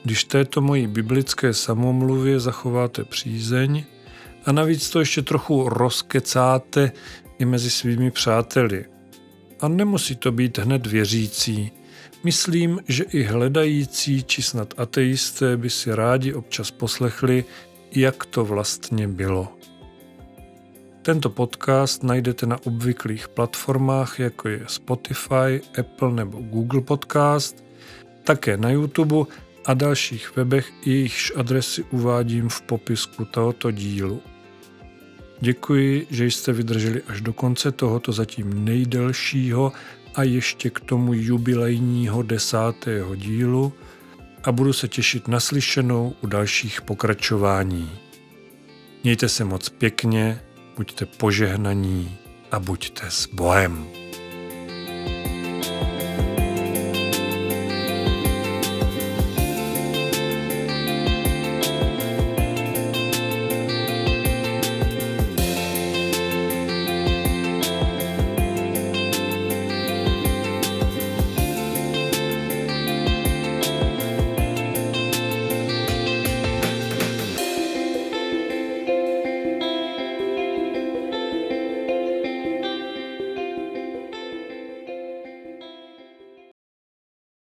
když 0.03 0.23
této 0.23 0.61
mojí 0.61 0.87
biblické 0.87 1.53
samomluvě 1.53 2.39
zachováte 2.39 3.03
přízeň 3.03 3.83
a 4.45 4.51
navíc 4.51 4.89
to 4.89 4.99
ještě 4.99 5.21
trochu 5.21 5.69
rozkecáte 5.69 6.91
i 7.39 7.45
mezi 7.45 7.69
svými 7.69 8.11
přáteli. 8.11 8.85
A 9.59 9.67
nemusí 9.67 10.15
to 10.15 10.31
být 10.31 10.57
hned 10.57 10.87
věřící, 10.87 11.71
Myslím, 12.23 12.79
že 12.87 13.03
i 13.03 13.23
hledající 13.23 14.23
či 14.23 14.41
snad 14.41 14.73
ateisté 14.77 15.57
by 15.57 15.69
si 15.69 15.95
rádi 15.95 16.33
občas 16.33 16.71
poslechli, 16.71 17.45
jak 17.95 18.25
to 18.25 18.45
vlastně 18.45 19.07
bylo. 19.07 19.47
Tento 21.01 21.29
podcast 21.29 22.03
najdete 22.03 22.45
na 22.45 22.57
obvyklých 22.65 23.27
platformách, 23.27 24.19
jako 24.19 24.49
je 24.49 24.61
Spotify, 24.67 25.61
Apple 25.79 26.11
nebo 26.11 26.37
Google 26.41 26.81
Podcast, 26.81 27.63
také 28.23 28.57
na 28.57 28.69
YouTube 28.69 29.25
a 29.65 29.73
dalších 29.73 30.35
webech, 30.35 30.71
jejichž 30.85 31.31
adresy 31.35 31.83
uvádím 31.83 32.49
v 32.49 32.61
popisku 32.61 33.25
tohoto 33.25 33.71
dílu. 33.71 34.21
Děkuji, 35.41 36.07
že 36.09 36.25
jste 36.25 36.53
vydrželi 36.53 37.01
až 37.07 37.21
do 37.21 37.33
konce 37.33 37.71
tohoto 37.71 38.11
zatím 38.11 38.65
nejdelšího 38.65 39.71
a 40.19 40.23
ještě 40.23 40.69
k 40.69 40.79
tomu 40.79 41.13
jubilejního 41.13 42.21
desátého 42.21 43.15
dílu 43.15 43.73
a 44.43 44.51
budu 44.51 44.73
se 44.73 44.87
těšit 44.87 45.27
na 45.27 45.39
slyšenou 45.39 46.15
u 46.21 46.27
dalších 46.27 46.81
pokračování. 46.81 47.91
Mějte 49.03 49.29
se 49.29 49.43
moc 49.43 49.69
pěkně, 49.69 50.41
buďte 50.77 51.05
požehnaní 51.05 52.17
a 52.51 52.59
buďte 52.59 53.05
s 53.09 53.27
Bohem. 53.27 53.87